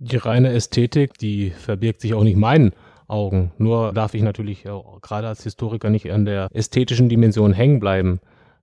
Die 0.00 0.18
reine 0.18 0.52
Ästhetik, 0.52 1.16
die 1.16 1.48
verbirgt 1.48 2.02
sich 2.02 2.12
auch 2.12 2.24
nicht 2.24 2.36
meinen 2.36 2.72
Augen. 3.08 3.52
Nur 3.56 3.94
darf 3.94 4.12
ich 4.12 4.20
natürlich 4.20 4.64
gerade 5.00 5.28
als 5.28 5.44
Historiker 5.44 5.88
nicht 5.88 6.12
an 6.12 6.26
der 6.26 6.48
ästhetischen 6.52 7.08
Dimension 7.08 7.54
hängen 7.54 7.80
bleiben, 7.80 8.20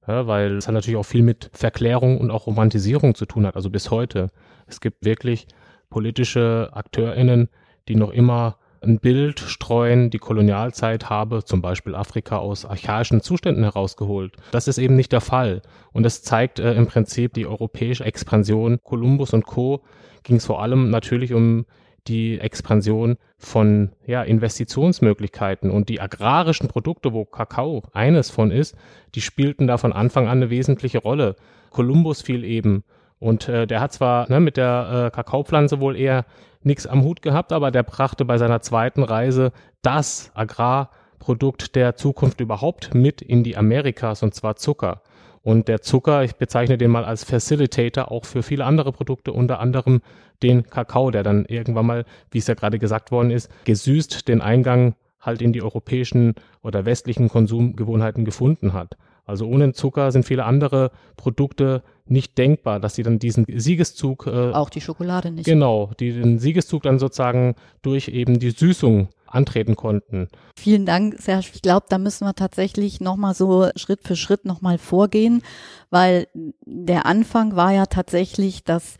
ja, 0.08 0.28
weil 0.28 0.58
es 0.58 0.68
hat 0.68 0.76
natürlich 0.76 1.00
auch 1.00 1.04
viel 1.04 1.24
mit 1.24 1.50
Verklärung 1.52 2.20
und 2.20 2.30
auch 2.30 2.46
Romantisierung 2.46 3.16
zu 3.16 3.26
tun 3.26 3.48
hat, 3.48 3.56
also 3.56 3.72
bis 3.72 3.90
heute. 3.90 4.30
Es 4.68 4.82
gibt 4.82 5.04
wirklich 5.04 5.48
politische 5.90 6.70
AkteurInnen, 6.74 7.50
die 7.88 7.96
noch 7.96 8.12
immer 8.12 8.58
ein 8.82 9.00
Bild 9.00 9.40
streuen, 9.40 10.10
die 10.10 10.18
Kolonialzeit 10.18 11.10
habe 11.10 11.44
zum 11.44 11.62
Beispiel 11.62 11.96
Afrika 11.96 12.38
aus 12.38 12.66
archaischen 12.66 13.22
Zuständen 13.22 13.64
herausgeholt. 13.64 14.34
Das 14.52 14.68
ist 14.68 14.80
eben 14.80 14.96
nicht 14.96 15.12
der 15.12 15.22
Fall. 15.22 15.62
Und 15.94 16.04
das 16.04 16.24
zeigt 16.24 16.60
äh, 16.60 16.74
im 16.74 16.88
Prinzip 16.88 17.34
die 17.34 17.46
europäische 17.46 18.06
Expansion. 18.06 18.80
Kolumbus 18.84 19.34
und 19.34 19.46
Co. 19.46 19.82
ging 20.24 20.38
es 20.38 20.46
vor 20.46 20.62
allem 20.62 20.90
natürlich 20.90 21.34
um 21.34 21.66
die 22.08 22.40
Expansion 22.40 23.18
von 23.38 23.92
ja, 24.08 24.24
Investitionsmöglichkeiten 24.24 25.70
und 25.70 25.88
die 25.88 26.02
agrarischen 26.02 26.68
Produkte, 26.68 27.14
wo 27.14 27.26
Kakao 27.26 27.84
eines 27.94 28.32
von 28.32 28.50
ist, 28.50 28.76
die 29.14 29.22
spielten 29.22 29.68
da 29.68 29.78
von 29.78 29.94
Anfang 29.94 30.26
an 30.26 30.38
eine 30.38 30.50
wesentliche 30.50 30.98
Rolle. 30.98 31.36
Kolumbus 31.70 32.24
fiel 32.24 32.44
eben 32.44 32.84
und 33.20 33.48
äh, 33.48 33.68
der 33.68 33.82
hat 33.82 33.94
zwar 33.94 34.28
ne, 34.32 34.40
mit 34.40 34.58
der 34.58 35.12
äh, 35.12 35.16
Kakaopflanze 35.16 35.80
wohl 35.80 35.96
eher 35.96 36.26
nichts 36.64 36.88
am 36.88 37.04
Hut 37.04 37.22
gehabt, 37.22 37.52
aber 37.54 37.72
der 37.72 37.84
brachte 37.84 38.26
bei 38.26 38.38
seiner 38.38 38.62
zweiten 38.62 39.04
Reise 39.04 39.52
das 39.82 40.32
Agrar 40.34 40.90
Produkt 41.20 41.76
der 41.76 41.96
Zukunft 41.96 42.42
überhaupt 42.42 42.96
mit 42.96 43.22
in 43.22 43.44
die 43.44 43.56
Amerikas, 43.56 44.24
und 44.24 44.34
zwar 44.34 44.56
Zucker. 44.56 45.02
Und 45.44 45.68
der 45.68 45.82
Zucker, 45.82 46.24
ich 46.24 46.36
bezeichne 46.36 46.78
den 46.78 46.92
mal 46.92 47.06
als 47.06 47.24
Facilitator 47.24 48.12
auch 48.12 48.26
für 48.26 48.44
viele 48.44 48.66
andere 48.66 48.92
Produkte, 48.92 49.32
unter 49.32 49.60
anderem 49.60 50.02
den 50.44 50.68
Kakao, 50.68 51.12
der 51.12 51.24
dann 51.24 51.46
irgendwann 51.46 51.86
mal, 51.86 52.06
wie 52.32 52.40
es 52.40 52.48
ja 52.48 52.54
gerade 52.54 52.80
gesagt 52.80 53.12
worden 53.12 53.32
ist, 53.32 53.50
gesüßt 53.66 54.28
den 54.28 54.42
Eingang 54.42 54.96
halt 55.20 55.42
in 55.42 55.54
die 55.54 55.62
europäischen 55.62 56.36
oder 56.64 56.86
westlichen 56.86 57.30
Konsumgewohnheiten 57.30 58.26
gefunden 58.26 58.74
hat. 58.74 58.98
Also 59.26 59.46
ohne 59.46 59.74
Zucker 59.74 60.12
sind 60.12 60.26
viele 60.26 60.46
andere 60.46 60.92
Produkte 61.16 61.84
nicht 62.06 62.38
denkbar, 62.38 62.80
dass 62.80 62.96
sie 62.96 63.04
dann 63.04 63.20
diesen 63.20 63.46
Siegeszug. 63.48 64.28
Äh, 64.28 64.52
auch 64.52 64.70
die 64.70 64.82
Schokolade 64.82 65.32
nicht. 65.32 65.46
Genau, 65.46 65.92
die 66.00 66.12
den 66.12 66.40
Siegeszug 66.40 66.84
dann 66.84 67.00
sozusagen 67.00 67.56
durch 67.82 68.10
eben 68.10 68.40
die 68.40 68.52
Süßung 68.52 69.10
antreten 69.28 69.76
konnten. 69.76 70.28
Vielen 70.58 70.86
Dank, 70.86 71.16
Serge. 71.20 71.48
Ich 71.54 71.62
glaube, 71.62 71.86
da 71.90 71.98
müssen 71.98 72.26
wir 72.26 72.34
tatsächlich 72.34 73.00
nochmal 73.00 73.34
so 73.34 73.70
Schritt 73.76 74.02
für 74.04 74.16
Schritt 74.16 74.46
nochmal 74.46 74.78
vorgehen, 74.78 75.42
weil 75.90 76.28
der 76.66 77.06
Anfang 77.06 77.56
war 77.56 77.72
ja 77.72 77.86
tatsächlich, 77.86 78.64
dass 78.64 78.98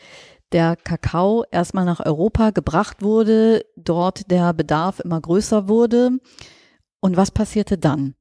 der 0.52 0.76
Kakao 0.76 1.44
erstmal 1.52 1.86
nach 1.86 2.06
Europa 2.06 2.52
gebracht 2.52 3.02
wurde, 3.02 3.66
dort 3.76 4.30
der 4.32 4.54
Bedarf 4.54 5.00
immer 5.00 5.20
größer 5.20 5.68
wurde. 5.68 6.12
Und 7.00 7.18
was 7.18 7.32
passierte 7.32 7.78
dann? 7.78 8.16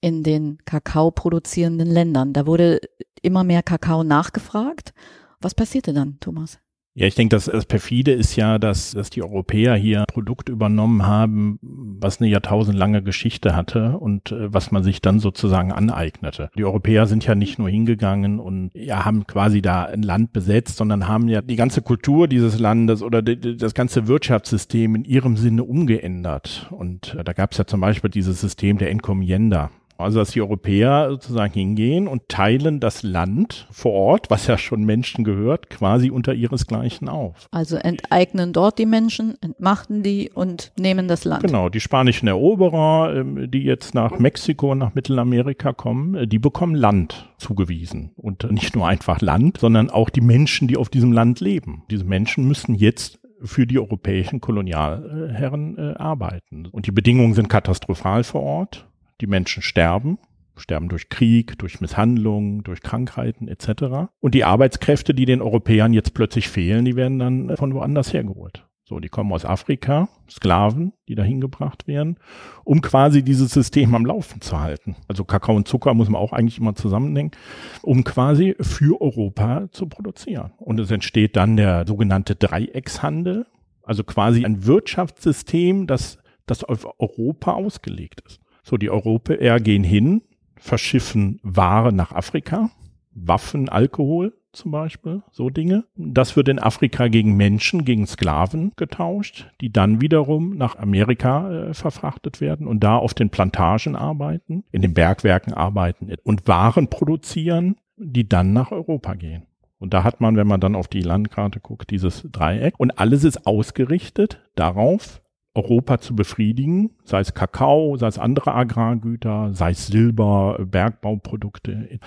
In 0.00 0.22
den 0.22 0.58
Kakao 0.64 1.10
produzierenden 1.10 1.88
Ländern. 1.88 2.32
Da 2.32 2.46
wurde 2.46 2.80
immer 3.22 3.44
mehr 3.44 3.62
Kakao 3.62 4.04
nachgefragt. 4.04 4.92
Was 5.40 5.54
passierte 5.54 5.92
dann, 5.92 6.18
Thomas? 6.20 6.58
Ja, 6.98 7.06
ich 7.06 7.14
denke, 7.14 7.36
das, 7.36 7.44
das 7.44 7.66
perfide 7.66 8.12
ist 8.12 8.36
ja, 8.36 8.58
dass, 8.58 8.92
dass 8.92 9.10
die 9.10 9.22
Europäer 9.22 9.74
hier 9.74 10.00
ein 10.00 10.06
Produkt 10.06 10.48
übernommen 10.48 11.06
haben, 11.06 11.58
was 11.60 12.22
eine 12.22 12.30
jahrtausendlange 12.30 13.02
Geschichte 13.02 13.54
hatte 13.54 13.98
und 13.98 14.32
äh, 14.32 14.50
was 14.50 14.70
man 14.70 14.82
sich 14.82 15.02
dann 15.02 15.18
sozusagen 15.18 15.72
aneignete. 15.72 16.48
Die 16.56 16.64
Europäer 16.64 17.04
sind 17.04 17.26
ja 17.26 17.34
nicht 17.34 17.58
nur 17.58 17.68
hingegangen 17.68 18.40
und 18.40 18.70
ja, 18.72 19.04
haben 19.04 19.26
quasi 19.26 19.60
da 19.60 19.84
ein 19.84 20.02
Land 20.02 20.32
besetzt, 20.32 20.78
sondern 20.78 21.06
haben 21.06 21.28
ja 21.28 21.42
die 21.42 21.56
ganze 21.56 21.82
Kultur 21.82 22.28
dieses 22.28 22.58
Landes 22.58 23.02
oder 23.02 23.20
die, 23.20 23.58
das 23.58 23.74
ganze 23.74 24.06
Wirtschaftssystem 24.06 24.94
in 24.94 25.04
ihrem 25.04 25.36
Sinne 25.36 25.64
umgeändert. 25.64 26.66
Und 26.70 27.14
äh, 27.14 27.24
da 27.24 27.34
gab 27.34 27.52
es 27.52 27.58
ja 27.58 27.66
zum 27.66 27.82
Beispiel 27.82 28.08
dieses 28.08 28.40
System 28.40 28.78
der 28.78 28.88
Encomienda. 28.90 29.70
Also 29.98 30.18
dass 30.18 30.30
die 30.30 30.40
Europäer 30.40 31.08
sozusagen 31.10 31.52
hingehen 31.52 32.08
und 32.08 32.28
teilen 32.28 32.80
das 32.80 33.02
Land 33.02 33.66
vor 33.70 33.92
Ort, 33.92 34.30
was 34.30 34.46
ja 34.46 34.58
schon 34.58 34.84
Menschen 34.84 35.24
gehört, 35.24 35.70
quasi 35.70 36.10
unter 36.10 36.34
ihresgleichen 36.34 37.08
auf. 37.08 37.48
Also 37.50 37.76
enteignen 37.76 38.52
dort 38.52 38.78
die 38.78 38.86
Menschen, 38.86 39.36
entmachten 39.40 40.02
die 40.02 40.30
und 40.34 40.72
nehmen 40.78 41.08
das 41.08 41.24
Land. 41.24 41.42
Genau, 41.42 41.68
die 41.68 41.80
spanischen 41.80 42.28
Eroberer, 42.28 43.14
ähm, 43.16 43.50
die 43.50 43.62
jetzt 43.62 43.94
nach 43.94 44.18
Mexiko 44.18 44.72
und 44.72 44.78
nach 44.78 44.94
Mittelamerika 44.94 45.72
kommen, 45.72 46.14
äh, 46.14 46.26
die 46.26 46.38
bekommen 46.38 46.74
Land 46.74 47.30
zugewiesen. 47.38 48.12
Und 48.16 48.50
nicht 48.50 48.76
nur 48.76 48.86
einfach 48.86 49.20
Land, 49.20 49.58
sondern 49.58 49.90
auch 49.90 50.10
die 50.10 50.20
Menschen, 50.20 50.68
die 50.68 50.76
auf 50.76 50.88
diesem 50.88 51.12
Land 51.12 51.40
leben. 51.40 51.84
Diese 51.90 52.04
Menschen 52.04 52.46
müssen 52.46 52.74
jetzt 52.74 53.18
für 53.42 53.66
die 53.66 53.78
europäischen 53.78 54.40
Kolonialherren 54.40 55.78
äh, 55.78 55.94
arbeiten. 55.96 56.66
Und 56.66 56.86
die 56.86 56.92
Bedingungen 56.92 57.34
sind 57.34 57.48
katastrophal 57.48 58.24
vor 58.24 58.42
Ort. 58.42 58.86
Die 59.20 59.26
Menschen 59.26 59.62
sterben, 59.62 60.18
sterben 60.56 60.88
durch 60.88 61.08
Krieg, 61.08 61.58
durch 61.58 61.80
Misshandlungen, 61.80 62.62
durch 62.62 62.80
Krankheiten 62.82 63.48
etc. 63.48 64.10
Und 64.20 64.34
die 64.34 64.44
Arbeitskräfte, 64.44 65.14
die 65.14 65.24
den 65.24 65.42
Europäern 65.42 65.92
jetzt 65.92 66.14
plötzlich 66.14 66.48
fehlen, 66.48 66.84
die 66.84 66.96
werden 66.96 67.18
dann 67.18 67.56
von 67.56 67.74
woanders 67.74 68.12
hergeholt. 68.12 68.66
So, 68.88 69.00
die 69.00 69.08
kommen 69.08 69.32
aus 69.32 69.44
Afrika, 69.44 70.08
Sklaven, 70.30 70.92
die 71.08 71.16
dahin 71.16 71.40
gebracht 71.40 71.88
werden, 71.88 72.18
um 72.62 72.82
quasi 72.82 73.24
dieses 73.24 73.50
System 73.50 73.92
am 73.96 74.06
Laufen 74.06 74.40
zu 74.40 74.60
halten. 74.60 74.94
Also 75.08 75.24
Kakao 75.24 75.56
und 75.56 75.66
Zucker 75.66 75.92
muss 75.92 76.08
man 76.08 76.20
auch 76.20 76.32
eigentlich 76.32 76.58
immer 76.58 76.76
zusammendenken, 76.76 77.36
um 77.82 78.04
quasi 78.04 78.54
für 78.60 79.00
Europa 79.00 79.66
zu 79.72 79.88
produzieren. 79.88 80.52
Und 80.58 80.78
es 80.78 80.92
entsteht 80.92 81.34
dann 81.34 81.56
der 81.56 81.84
sogenannte 81.84 82.36
Dreieckshandel, 82.36 83.46
also 83.82 84.04
quasi 84.04 84.44
ein 84.44 84.66
Wirtschaftssystem, 84.66 85.88
das, 85.88 86.18
das 86.46 86.62
auf 86.62 86.86
Europa 87.00 87.54
ausgelegt 87.54 88.20
ist. 88.24 88.40
So, 88.68 88.76
die 88.76 88.90
Europäer 88.90 89.60
gehen 89.60 89.84
hin, 89.84 90.22
verschiffen 90.56 91.38
Ware 91.44 91.92
nach 91.92 92.10
Afrika, 92.10 92.70
Waffen, 93.14 93.68
Alkohol 93.68 94.32
zum 94.50 94.72
Beispiel, 94.72 95.22
so 95.30 95.50
Dinge. 95.50 95.84
Das 95.94 96.34
wird 96.34 96.48
in 96.48 96.58
Afrika 96.58 97.06
gegen 97.06 97.36
Menschen, 97.36 97.84
gegen 97.84 98.08
Sklaven 98.08 98.72
getauscht, 98.74 99.46
die 99.60 99.70
dann 99.70 100.00
wiederum 100.00 100.56
nach 100.56 100.74
Amerika 100.80 101.68
äh, 101.68 101.74
verfrachtet 101.74 102.40
werden 102.40 102.66
und 102.66 102.82
da 102.82 102.96
auf 102.96 103.14
den 103.14 103.30
Plantagen 103.30 103.94
arbeiten, 103.94 104.64
in 104.72 104.82
den 104.82 104.94
Bergwerken 104.94 105.54
arbeiten 105.54 106.12
und 106.24 106.48
Waren 106.48 106.90
produzieren, 106.90 107.76
die 107.96 108.28
dann 108.28 108.52
nach 108.52 108.72
Europa 108.72 109.14
gehen. 109.14 109.46
Und 109.78 109.94
da 109.94 110.02
hat 110.02 110.20
man, 110.20 110.34
wenn 110.34 110.48
man 110.48 110.58
dann 110.58 110.74
auf 110.74 110.88
die 110.88 111.02
Landkarte 111.02 111.60
guckt, 111.60 111.92
dieses 111.92 112.26
Dreieck. 112.32 112.74
Und 112.78 112.98
alles 112.98 113.22
ist 113.22 113.46
ausgerichtet 113.46 114.40
darauf, 114.56 115.22
Europa 115.56 115.98
zu 115.98 116.14
befriedigen, 116.14 116.90
sei 117.04 117.20
es 117.20 117.34
Kakao, 117.34 117.96
sei 117.96 118.06
es 118.08 118.18
andere 118.18 118.54
Agrargüter, 118.54 119.52
sei 119.52 119.70
es 119.70 119.86
Silber, 119.86 120.58
Bergbauprodukte. 120.64 121.98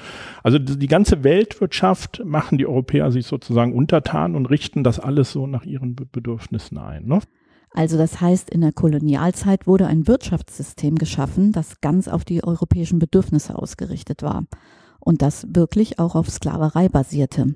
Also 0.43 0.59
die 0.59 0.87
ganze 0.87 1.23
Weltwirtschaft 1.23 2.21
machen 2.25 2.57
die 2.57 2.67
Europäer 2.67 3.11
sich 3.11 3.25
sozusagen 3.25 3.73
untertan 3.73 4.35
und 4.35 4.45
richten 4.45 4.83
das 4.83 4.99
alles 4.99 5.31
so 5.31 5.47
nach 5.47 5.65
ihren 5.65 5.95
Bedürfnissen 5.95 6.77
ein. 6.77 7.05
Ne? 7.05 7.19
Also 7.71 7.97
das 7.97 8.19
heißt, 8.19 8.49
in 8.49 8.61
der 8.61 8.71
Kolonialzeit 8.71 9.67
wurde 9.67 9.87
ein 9.87 10.07
Wirtschaftssystem 10.07 10.95
geschaffen, 10.95 11.51
das 11.51 11.81
ganz 11.81 12.07
auf 12.07 12.25
die 12.25 12.43
europäischen 12.43 12.99
Bedürfnisse 12.99 13.57
ausgerichtet 13.57 14.23
war 14.23 14.45
und 14.99 15.21
das 15.21 15.47
wirklich 15.49 15.99
auch 15.99 16.15
auf 16.15 16.29
Sklaverei 16.29 16.89
basierte. 16.89 17.55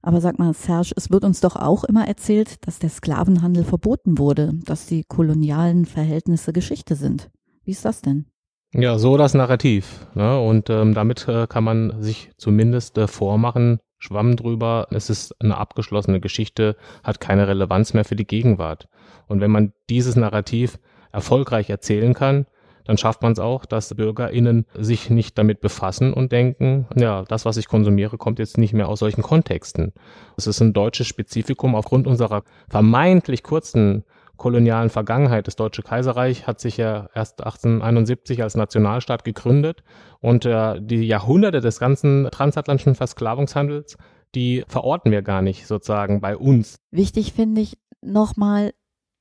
Aber 0.00 0.20
sag 0.20 0.38
mal, 0.38 0.54
Serge, 0.54 0.92
es 0.96 1.10
wird 1.10 1.24
uns 1.24 1.40
doch 1.40 1.56
auch 1.56 1.84
immer 1.84 2.06
erzählt, 2.06 2.66
dass 2.66 2.78
der 2.78 2.90
Sklavenhandel 2.90 3.64
verboten 3.64 4.18
wurde, 4.18 4.52
dass 4.64 4.86
die 4.86 5.04
kolonialen 5.04 5.86
Verhältnisse 5.86 6.52
Geschichte 6.52 6.94
sind. 6.94 7.30
Wie 7.64 7.72
ist 7.72 7.84
das 7.84 8.00
denn? 8.00 8.26
Ja, 8.72 8.98
so 8.98 9.16
das 9.16 9.34
Narrativ. 9.34 10.06
Ne? 10.14 10.40
Und 10.40 10.70
ähm, 10.70 10.94
damit 10.94 11.26
äh, 11.26 11.46
kann 11.46 11.64
man 11.64 12.02
sich 12.02 12.30
zumindest 12.36 12.98
äh, 12.98 13.06
vormachen, 13.06 13.80
Schwamm 13.98 14.36
drüber, 14.36 14.86
es 14.90 15.10
ist 15.10 15.34
eine 15.40 15.56
abgeschlossene 15.56 16.20
Geschichte, 16.20 16.76
hat 17.02 17.20
keine 17.20 17.48
Relevanz 17.48 17.94
mehr 17.94 18.04
für 18.04 18.14
die 18.14 18.26
Gegenwart. 18.26 18.88
Und 19.26 19.40
wenn 19.40 19.50
man 19.50 19.72
dieses 19.90 20.14
Narrativ 20.14 20.78
erfolgreich 21.10 21.68
erzählen 21.70 22.14
kann, 22.14 22.46
dann 22.88 22.96
schafft 22.96 23.20
man 23.20 23.32
es 23.32 23.38
auch, 23.38 23.66
dass 23.66 23.94
BürgerInnen 23.94 24.64
sich 24.74 25.10
nicht 25.10 25.36
damit 25.36 25.60
befassen 25.60 26.14
und 26.14 26.32
denken, 26.32 26.86
ja, 26.96 27.22
das, 27.28 27.44
was 27.44 27.58
ich 27.58 27.68
konsumiere, 27.68 28.16
kommt 28.16 28.38
jetzt 28.38 28.56
nicht 28.56 28.72
mehr 28.72 28.88
aus 28.88 29.00
solchen 29.00 29.20
Kontexten. 29.20 29.92
Es 30.38 30.46
ist 30.46 30.62
ein 30.62 30.72
deutsches 30.72 31.06
Spezifikum 31.06 31.74
aufgrund 31.74 32.06
unserer 32.06 32.44
vermeintlich 32.70 33.42
kurzen 33.42 34.04
kolonialen 34.38 34.88
Vergangenheit. 34.88 35.46
Das 35.46 35.56
Deutsche 35.56 35.82
Kaiserreich 35.82 36.46
hat 36.46 36.60
sich 36.60 36.78
ja 36.78 37.10
erst 37.14 37.40
1871 37.42 38.42
als 38.42 38.54
Nationalstaat 38.54 39.22
gegründet 39.22 39.82
und 40.20 40.46
äh, 40.46 40.80
die 40.80 41.06
Jahrhunderte 41.06 41.60
des 41.60 41.78
ganzen 41.78 42.28
transatlantischen 42.30 42.94
Versklavungshandels, 42.94 43.98
die 44.34 44.64
verorten 44.66 45.12
wir 45.12 45.20
gar 45.20 45.42
nicht 45.42 45.66
sozusagen 45.66 46.22
bei 46.22 46.38
uns. 46.38 46.78
Wichtig 46.90 47.34
finde 47.34 47.60
ich 47.60 47.76
nochmal, 48.00 48.72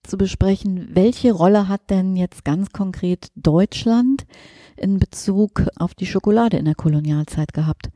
zu 0.04 0.18
besprechen, 0.18 0.90
welche 0.94 1.32
Rolle 1.32 1.68
hat 1.68 1.90
denn 1.90 2.16
jetzt 2.16 2.46
ganz 2.46 2.72
konkret 2.72 3.28
Deutschland 3.36 4.26
in 4.76 5.00
Bezug 5.00 5.64
auf 5.78 5.94
die 5.94 6.06
Schokolade 6.06 6.58
in 6.58 6.66
der 6.66 6.76
Kolonialzeit 6.76 7.54
gehabt? 7.54 7.90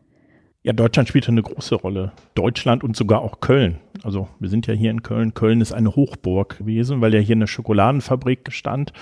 Ja, 0.63 0.73
Deutschland 0.73 1.09
spielte 1.09 1.29
eine 1.29 1.41
große 1.41 1.73
Rolle. 1.73 2.11
Deutschland 2.35 2.83
und 2.83 2.95
sogar 2.95 3.21
auch 3.21 3.39
Köln. 3.39 3.79
Also 4.03 4.27
wir 4.39 4.49
sind 4.49 4.67
ja 4.67 4.75
hier 4.75 4.91
in 4.91 5.01
Köln. 5.01 5.33
Köln 5.33 5.59
ist 5.59 5.73
eine 5.73 5.95
Hochburg 5.95 6.59
gewesen, 6.59 7.01
weil 7.01 7.15
ja 7.15 7.19
hier 7.19 7.35
eine 7.35 7.47
Schokoladenfabrik 7.47 8.51
stand. 8.51 8.93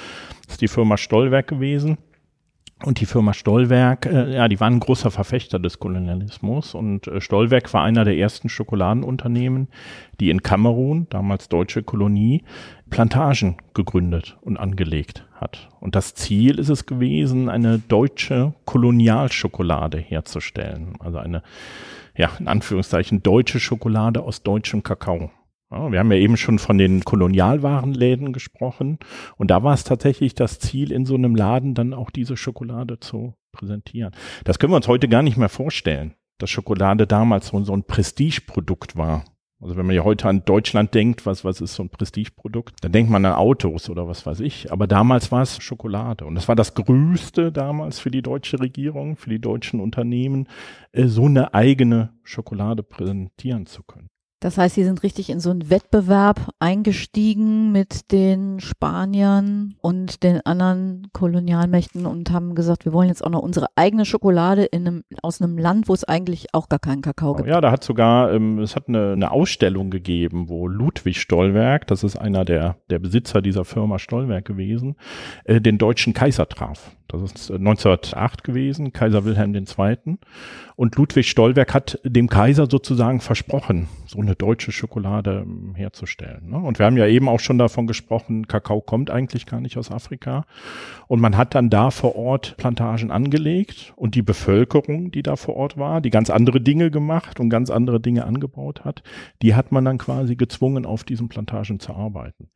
Das 0.45 0.53
ist 0.53 0.61
die 0.61 0.69
Firma 0.69 0.95
Stollwerk 0.95 1.47
gewesen. 1.47 1.97
Und 2.85 3.01
die 3.01 3.05
Firma 3.05 3.33
Stollwerk, 3.33 4.05
äh, 4.05 4.35
ja, 4.35 4.47
die 4.47 4.59
waren 4.61 4.75
ein 4.75 4.79
großer 4.79 5.11
Verfechter 5.11 5.59
des 5.59 5.79
Kolonialismus. 5.79 6.73
Und 6.73 7.07
äh, 7.07 7.19
Stollwerk 7.19 7.73
war 7.73 7.83
einer 7.83 8.05
der 8.05 8.17
ersten 8.17 8.47
Schokoladenunternehmen, 8.47 9.67
die 10.21 10.29
in 10.29 10.43
Kamerun, 10.43 11.07
damals 11.09 11.49
deutsche 11.49 11.83
Kolonie, 11.83 12.43
Plantagen 12.89 13.57
gegründet 13.73 14.37
und 14.41 14.57
angelegt 14.57 15.25
hat. 15.35 15.69
Und 15.81 15.95
das 15.95 16.15
Ziel 16.15 16.57
ist 16.57 16.69
es 16.69 16.85
gewesen, 16.85 17.49
eine 17.49 17.79
deutsche 17.79 18.53
Kolonialschokolade 18.63 19.97
herzustellen. 19.97 20.93
Also 20.99 21.17
eine, 21.17 21.43
ja, 22.15 22.29
in 22.39 22.47
Anführungszeichen, 22.47 23.21
deutsche 23.21 23.59
Schokolade 23.59 24.21
aus 24.21 24.41
deutschem 24.41 24.83
Kakao. 24.83 25.31
Wir 25.71 25.99
haben 25.99 26.11
ja 26.11 26.17
eben 26.17 26.35
schon 26.35 26.57
von 26.57 26.79
den 26.79 27.03
Kolonialwarenläden 27.03 28.33
gesprochen 28.33 28.97
und 29.37 29.51
da 29.51 29.61
war 29.61 29.75
es 29.75 29.83
tatsächlich 29.83 30.33
das 30.33 30.57
Ziel, 30.57 30.91
in 30.91 31.05
so 31.05 31.13
einem 31.13 31.35
Laden 31.35 31.75
dann 31.75 31.93
auch 31.93 32.09
diese 32.09 32.37
Schokolade 32.37 32.99
zu 32.99 33.35
präsentieren. 33.51 34.11
Das 34.45 34.57
können 34.57 34.73
wir 34.73 34.77
uns 34.77 34.87
heute 34.87 35.07
gar 35.07 35.21
nicht 35.21 35.37
mehr 35.37 35.49
vorstellen, 35.49 36.15
dass 36.39 36.49
Schokolade 36.49 37.05
damals 37.05 37.47
so, 37.47 37.63
so 37.63 37.73
ein 37.73 37.83
Prestigeprodukt 37.83 38.95
war. 38.95 39.25
Also 39.61 39.75
wenn 39.75 39.85
man 39.85 39.95
ja 39.95 40.05
heute 40.05 40.29
an 40.29 40.43
Deutschland 40.45 40.95
denkt, 40.95 41.25
was, 41.25 41.43
was 41.43 41.59
ist 41.59 41.75
so 41.75 41.83
ein 41.83 41.89
Prestigeprodukt, 41.89 42.77
dann 42.81 42.93
denkt 42.93 43.11
man 43.11 43.25
an 43.25 43.33
Autos 43.33 43.89
oder 43.89 44.07
was 44.07 44.25
weiß 44.25 44.39
ich. 44.39 44.71
Aber 44.71 44.87
damals 44.87 45.33
war 45.33 45.41
es 45.41 45.61
Schokolade. 45.61 46.25
Und 46.25 46.35
das 46.35 46.47
war 46.47 46.55
das 46.55 46.75
Größte 46.75 47.51
damals 47.51 47.99
für 47.99 48.09
die 48.09 48.21
deutsche 48.21 48.59
Regierung, 48.61 49.17
für 49.17 49.29
die 49.29 49.41
deutschen 49.41 49.81
Unternehmen, 49.81 50.47
äh, 50.93 51.07
so 51.07 51.25
eine 51.25 51.53
eigene 51.53 52.13
Schokolade 52.23 52.83
präsentieren 52.83 53.65
zu 53.65 53.83
können. 53.83 54.07
Das 54.41 54.57
heißt, 54.57 54.75
sie 54.75 54.85
sind 54.85 55.03
richtig 55.03 55.29
in 55.29 55.41
so 55.41 55.49
einen 55.49 55.69
Wettbewerb 55.69 56.39
eingestiegen 56.59 57.73
mit 57.73 58.11
den 58.13 58.61
Spaniern 58.61 59.75
und 59.81 60.23
den 60.23 60.39
anderen 60.45 61.07
Kolonialmächten 61.11 62.05
und 62.05 62.31
haben 62.31 62.55
gesagt, 62.55 62.85
wir 62.85 62.93
wollen 62.93 63.09
jetzt 63.09 63.23
auch 63.23 63.29
noch 63.29 63.41
unsere 63.41 63.67
eigene 63.75 64.05
Schokolade 64.05 64.63
in 64.63 64.87
einem, 64.87 65.03
aus 65.21 65.41
einem 65.41 65.57
Land, 65.57 65.89
wo 65.89 65.93
es 65.93 66.05
eigentlich 66.05 66.47
auch 66.53 66.69
gar 66.69 66.79
keinen 66.79 67.01
Kakao 67.01 67.35
gibt. 67.35 67.49
Ja, 67.49 67.59
da 67.59 67.71
hat 67.71 67.83
sogar, 67.83 68.31
ähm, 68.31 68.59
es 68.59 68.77
hat 68.77 68.87
eine, 68.87 69.11
eine 69.11 69.31
Ausstellung 69.31 69.89
gegeben, 69.89 70.47
wo 70.47 70.67
Ludwig 70.67 71.19
Stollwerk, 71.19 71.87
das 71.87 72.05
ist 72.05 72.15
einer 72.15 72.45
der, 72.45 72.77
der 72.89 72.99
Besitzer 72.99 73.41
dieser 73.41 73.65
Firma 73.65 73.99
Stollwerk 73.99 74.45
gewesen, 74.45 74.95
äh, 75.43 75.59
den 75.59 75.77
deutschen 75.77 76.13
Kaiser 76.13 76.47
traf. 76.47 76.91
Das 77.09 77.23
ist 77.23 77.51
1908 77.51 78.43
gewesen, 78.43 78.93
Kaiser 78.93 79.25
Wilhelm 79.25 79.55
II. 79.55 80.17
Und 80.75 80.95
Ludwig 80.95 81.27
Stollwerk 81.27 81.73
hat 81.73 81.99
dem 82.03 82.29
Kaiser 82.29 82.67
sozusagen 82.69 83.19
versprochen, 83.19 83.89
so 84.05 84.19
eine 84.19 84.35
deutsche 84.35 84.71
Schokolade 84.71 85.43
ähm, 85.43 85.73
herzustellen. 85.75 86.51
Ne? 86.51 86.57
Und 86.57 86.77
wir 86.77 86.85
haben 86.85 86.97
ja 86.97 87.07
eben 87.07 87.27
auch 87.27 87.39
schon 87.39 87.57
davon 87.57 87.87
gesprochen, 87.87 88.47
Kakao 88.47 88.79
kommt 88.79 89.09
eigentlich 89.09 89.47
gar 89.47 89.59
nicht 89.59 89.77
aus 89.77 89.91
Afrika. 89.91 90.45
Und 91.07 91.19
man 91.19 91.35
hat 91.35 91.55
dann 91.55 91.71
da 91.71 91.89
vor 91.89 92.15
Ort 92.15 92.55
Plantagen 92.57 93.09
angelegt 93.09 93.91
und 93.95 94.13
die 94.13 94.21
Bevölkerung, 94.21 95.09
die 95.09 95.23
da 95.23 95.35
vor 95.35 95.55
Ort 95.55 95.77
war, 95.77 96.01
die 96.01 96.11
ganz 96.11 96.29
andere 96.29 96.61
Dinge 96.61 96.91
gemacht 96.91 97.39
und 97.39 97.49
ganz 97.49 97.71
andere 97.71 97.99
Dinge 97.99 98.25
angebaut 98.25 98.85
hat, 98.85 99.01
die 99.41 99.55
hat 99.55 99.71
man 99.71 99.83
dann 99.83 99.97
quasi 99.97 100.35
gezwungen, 100.35 100.85
auf 100.85 101.03
diesen 101.03 101.27
Plantagen 101.27 101.79
zu 101.79 101.93
arbeiten. 101.95 102.49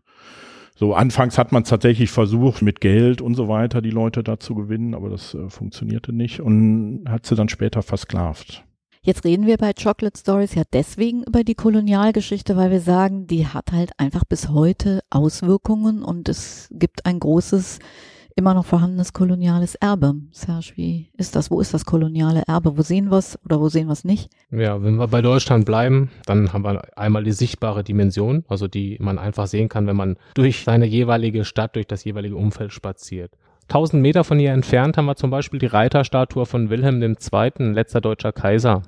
So, 0.76 0.94
anfangs 0.96 1.38
hat 1.38 1.52
man 1.52 1.64
tatsächlich 1.64 2.10
versucht, 2.10 2.62
mit 2.62 2.82
Geld 2.82 3.22
und 3.22 3.36
so 3.36 3.48
weiter 3.48 3.82
die 3.82 3.92
Leute 3.92 4.24
da 4.24 4.40
zu 4.40 4.56
gewinnen, 4.56 4.96
aber 4.96 5.10
das 5.10 5.34
äh, 5.34 5.50
funktionierte 5.50 6.14
nicht 6.14 6.40
und 6.40 7.06
hat 7.08 7.26
sie 7.26 7.36
dann 7.36 7.50
später 7.50 7.84
versklavt. 7.84 8.64
Jetzt 9.06 9.26
reden 9.26 9.46
wir 9.46 9.58
bei 9.58 9.74
Chocolate 9.74 10.18
Stories 10.18 10.56
ja 10.56 10.64
deswegen 10.72 11.24
über 11.24 11.44
die 11.44 11.56
Kolonialgeschichte, 11.56 12.56
weil 12.56 12.72
wir 12.72 12.80
sagen, 12.80 13.28
die 13.28 13.46
hat 13.46 13.74
halt 13.74 13.92
einfach 13.98 14.24
bis 14.24 14.48
heute 14.48 15.02
Auswirkungen 15.10 16.04
und 16.04 16.30
es 16.30 16.70
gibt 16.72 17.06
ein 17.06 17.20
großes 17.20 17.80
immer 18.36 18.54
noch 18.54 18.66
vorhandenes 18.66 19.14
koloniales 19.14 19.76
Erbe. 19.76 20.16
Serge, 20.32 20.74
wie 20.76 21.10
ist 21.18 21.36
das? 21.36 21.52
Wo 21.52 21.60
ist 21.60 21.74
das 21.74 21.86
koloniale 21.86 22.44
Erbe? 22.48 22.78
Wo 22.78 22.82
sehen 22.82 23.12
wir 23.12 23.18
es 23.18 23.40
oder 23.46 23.60
wo 23.60 23.70
sehen 23.70 23.88
wir 23.88 23.94
es 23.94 24.04
nicht? 24.04 24.30
Ja, 24.52 24.82
wenn 24.84 24.96
wir 24.96 25.08
bei 25.08 25.22
Deutschland 25.22 25.66
bleiben, 25.66 26.10
dann 26.26 26.54
haben 26.54 26.64
wir 26.64 26.98
einmal 26.98 27.24
die 27.24 27.32
sichtbare 27.32 27.84
Dimension, 27.84 28.44
also 28.48 28.68
die 28.68 28.98
man 29.00 29.20
einfach 29.20 29.48
sehen 29.48 29.70
kann, 29.70 29.88
wenn 29.88 29.96
man 29.96 30.18
durch 30.34 30.64
seine 30.64 30.86
jeweilige 30.86 31.46
Stadt, 31.46 31.76
durch 31.76 31.88
das 31.88 32.04
jeweilige 32.04 32.36
Umfeld 32.36 32.74
spaziert. 32.74 33.38
1000 33.70 34.02
Meter 34.02 34.24
von 34.24 34.40
hier 34.40 34.52
entfernt 34.52 34.98
haben 34.98 35.06
wir 35.06 35.16
zum 35.16 35.30
Beispiel 35.30 35.60
die 35.60 35.68
Reiterstatue 35.68 36.46
von 36.46 36.70
Wilhelm 36.70 37.02
II., 37.02 37.74
letzter 37.74 38.02
deutscher 38.02 38.34
Kaiser, 38.34 38.84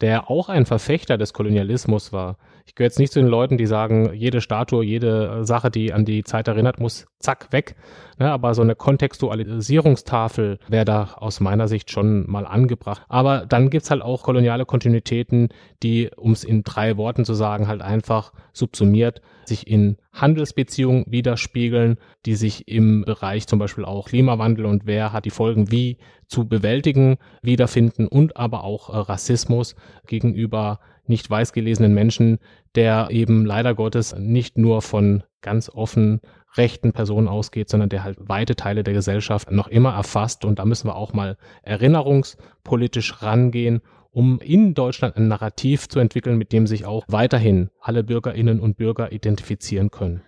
der 0.00 0.30
auch 0.30 0.48
ein 0.48 0.66
Verfechter 0.66 1.16
des 1.18 1.32
Kolonialismus 1.32 2.12
war. 2.12 2.36
Ich 2.66 2.74
gehöre 2.74 2.88
jetzt 2.88 2.98
nicht 2.98 3.12
zu 3.12 3.20
den 3.20 3.28
Leuten, 3.28 3.58
die 3.58 3.66
sagen, 3.66 4.12
jede 4.14 4.40
Statue, 4.40 4.84
jede 4.84 5.44
Sache, 5.44 5.70
die 5.70 5.92
an 5.92 6.04
die 6.04 6.24
Zeit 6.24 6.48
erinnert, 6.48 6.80
muss 6.80 7.06
zack 7.18 7.52
weg. 7.52 7.76
Ne, 8.18 8.30
aber 8.30 8.54
so 8.54 8.62
eine 8.62 8.74
Kontextualisierungstafel 8.74 10.58
wäre 10.68 10.84
da 10.84 11.14
aus 11.16 11.40
meiner 11.40 11.66
Sicht 11.68 11.90
schon 11.90 12.30
mal 12.30 12.46
angebracht. 12.46 13.02
Aber 13.08 13.46
dann 13.46 13.70
gibt's 13.70 13.90
halt 13.90 14.02
auch 14.02 14.22
koloniale 14.22 14.66
Kontinuitäten, 14.66 15.48
die, 15.82 16.10
um 16.16 16.32
es 16.32 16.44
in 16.44 16.62
drei 16.62 16.96
Worten 16.96 17.24
zu 17.24 17.34
sagen, 17.34 17.68
halt 17.68 17.82
einfach 17.82 18.32
subsumiert, 18.52 19.22
sich 19.44 19.66
in 19.66 19.96
Handelsbeziehungen 20.12 21.04
widerspiegeln, 21.08 21.98
die 22.26 22.34
sich 22.34 22.68
im 22.68 23.04
Bereich 23.04 23.46
zum 23.46 23.58
Beispiel 23.58 23.84
auch 23.84 24.08
Klimawandel 24.08 24.66
und 24.66 24.86
wer 24.86 25.12
hat 25.12 25.24
die 25.24 25.30
Folgen 25.30 25.70
wie 25.70 25.96
zu 26.26 26.46
bewältigen 26.48 27.16
wiederfinden 27.42 28.06
und 28.06 28.36
aber 28.36 28.64
auch 28.64 28.88
äh, 28.88 28.96
Rassismus 28.96 29.74
gegenüber 30.06 30.80
nicht 31.06 31.28
weiß 31.28 31.52
gelesenen 31.52 31.94
Menschen, 31.94 32.38
der 32.74 33.08
eben 33.10 33.44
leider 33.44 33.74
Gottes 33.74 34.14
nicht 34.16 34.56
nur 34.56 34.82
von 34.82 35.22
ganz 35.40 35.68
offen 35.68 36.20
rechten 36.56 36.92
Personen 36.92 37.28
ausgeht, 37.28 37.68
sondern 37.68 37.88
der 37.88 38.04
halt 38.04 38.18
weite 38.20 38.56
Teile 38.56 38.84
der 38.84 38.94
Gesellschaft 38.94 39.50
noch 39.50 39.68
immer 39.68 39.94
erfasst. 39.94 40.44
Und 40.44 40.58
da 40.58 40.64
müssen 40.64 40.88
wir 40.88 40.96
auch 40.96 41.12
mal 41.12 41.36
erinnerungspolitisch 41.62 43.22
rangehen, 43.22 43.80
um 44.10 44.38
in 44.40 44.74
Deutschland 44.74 45.16
ein 45.16 45.28
Narrativ 45.28 45.88
zu 45.88 45.98
entwickeln, 45.98 46.36
mit 46.36 46.52
dem 46.52 46.66
sich 46.66 46.84
auch 46.84 47.04
weiterhin 47.08 47.70
alle 47.80 48.04
Bürgerinnen 48.04 48.60
und 48.60 48.76
Bürger 48.76 49.12
identifizieren 49.12 49.90
können. 49.90 50.22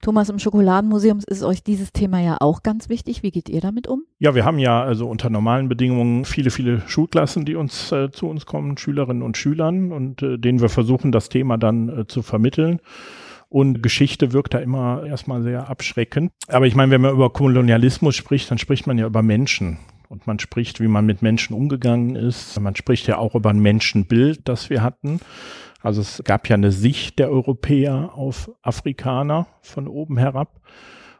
Thomas, 0.00 0.28
im 0.28 0.38
Schokoladenmuseum 0.38 1.20
ist 1.26 1.42
euch 1.42 1.62
dieses 1.62 1.92
Thema 1.92 2.20
ja 2.20 2.36
auch 2.40 2.62
ganz 2.62 2.88
wichtig. 2.88 3.22
Wie 3.22 3.32
geht 3.32 3.48
ihr 3.48 3.60
damit 3.60 3.88
um? 3.88 4.04
Ja, 4.20 4.34
wir 4.34 4.44
haben 4.44 4.58
ja 4.58 4.80
also 4.80 5.08
unter 5.08 5.28
normalen 5.28 5.68
Bedingungen 5.68 6.24
viele, 6.24 6.50
viele 6.50 6.82
Schulklassen, 6.86 7.44
die 7.44 7.56
uns 7.56 7.90
äh, 7.90 8.10
zu 8.12 8.28
uns 8.28 8.46
kommen, 8.46 8.78
Schülerinnen 8.78 9.22
und 9.22 9.36
Schülern, 9.36 9.90
und 9.90 10.22
äh, 10.22 10.38
denen 10.38 10.60
wir 10.60 10.68
versuchen, 10.68 11.10
das 11.10 11.28
Thema 11.28 11.58
dann 11.58 11.88
äh, 11.88 12.06
zu 12.06 12.22
vermitteln. 12.22 12.80
Und 13.48 13.82
Geschichte 13.82 14.32
wirkt 14.32 14.54
da 14.54 14.58
immer 14.58 15.04
erstmal 15.04 15.42
sehr 15.42 15.68
abschreckend. 15.68 16.32
Aber 16.48 16.66
ich 16.66 16.76
meine, 16.76 16.92
wenn 16.92 17.00
man 17.00 17.12
über 17.12 17.30
Kolonialismus 17.30 18.14
spricht, 18.14 18.50
dann 18.50 18.58
spricht 18.58 18.86
man 18.86 18.98
ja 18.98 19.06
über 19.06 19.22
Menschen. 19.22 19.78
Und 20.08 20.26
man 20.26 20.38
spricht, 20.38 20.80
wie 20.80 20.88
man 20.88 21.06
mit 21.06 21.22
Menschen 21.22 21.54
umgegangen 21.54 22.14
ist. 22.14 22.58
Man 22.60 22.76
spricht 22.76 23.06
ja 23.08 23.18
auch 23.18 23.34
über 23.34 23.50
ein 23.50 23.60
Menschenbild, 23.60 24.40
das 24.44 24.70
wir 24.70 24.82
hatten. 24.82 25.20
Also 25.80 26.00
es 26.00 26.22
gab 26.24 26.48
ja 26.48 26.54
eine 26.54 26.72
Sicht 26.72 27.18
der 27.18 27.30
Europäer 27.30 28.10
auf 28.14 28.50
Afrikaner 28.62 29.46
von 29.62 29.86
oben 29.86 30.16
herab. 30.16 30.60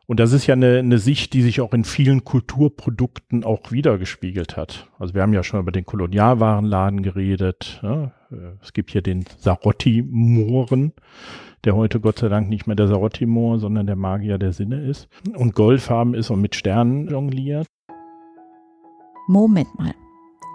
Und 0.07 0.21
das 0.21 0.33
ist 0.33 0.47
ja 0.47 0.55
eine, 0.55 0.79
eine 0.79 0.99
Sicht, 0.99 1.35
die 1.35 1.43
sich 1.43 1.61
auch 1.61 1.75
in 1.75 1.85
vielen 1.85 2.25
Kulturprodukten 2.25 3.45
auch 3.45 3.71
wiedergespiegelt 3.71 4.57
hat. 4.57 4.89
Also 4.99 5.15
wir 5.15 5.21
haben 5.21 5.35
ja 5.35 5.43
schon 5.43 5.61
über 5.61 5.71
den 5.71 5.85
Kolonialwarenladen 5.85 7.03
geredet. 7.03 7.79
Ja. 7.83 8.13
Es 8.63 8.73
gibt 8.73 8.91
hier 8.91 9.03
den 9.03 9.25
Sarotti-Mohren, 9.37 10.95
der 11.65 11.77
heute 11.77 12.01
Gott 12.01 12.19
sei 12.19 12.29
Dank 12.29 12.49
nicht 12.49 12.67
mehr 12.67 12.77
der 12.77 12.89
Sarotti-Moor, 12.89 13.59
sondern 13.59 13.87
der 13.87 13.97
Magier 13.97 14.39
der 14.39 14.55
Sinne 14.55 14.81
ist. 14.81 15.09
Und 15.37 15.55
goldfarben 15.55 16.15
ist 16.15 16.31
und 16.31 16.41
mit 16.41 16.55
Sternen 16.55 17.09
jongliert. 17.09 17.67
Moment 19.27 19.79
mal. 19.79 19.95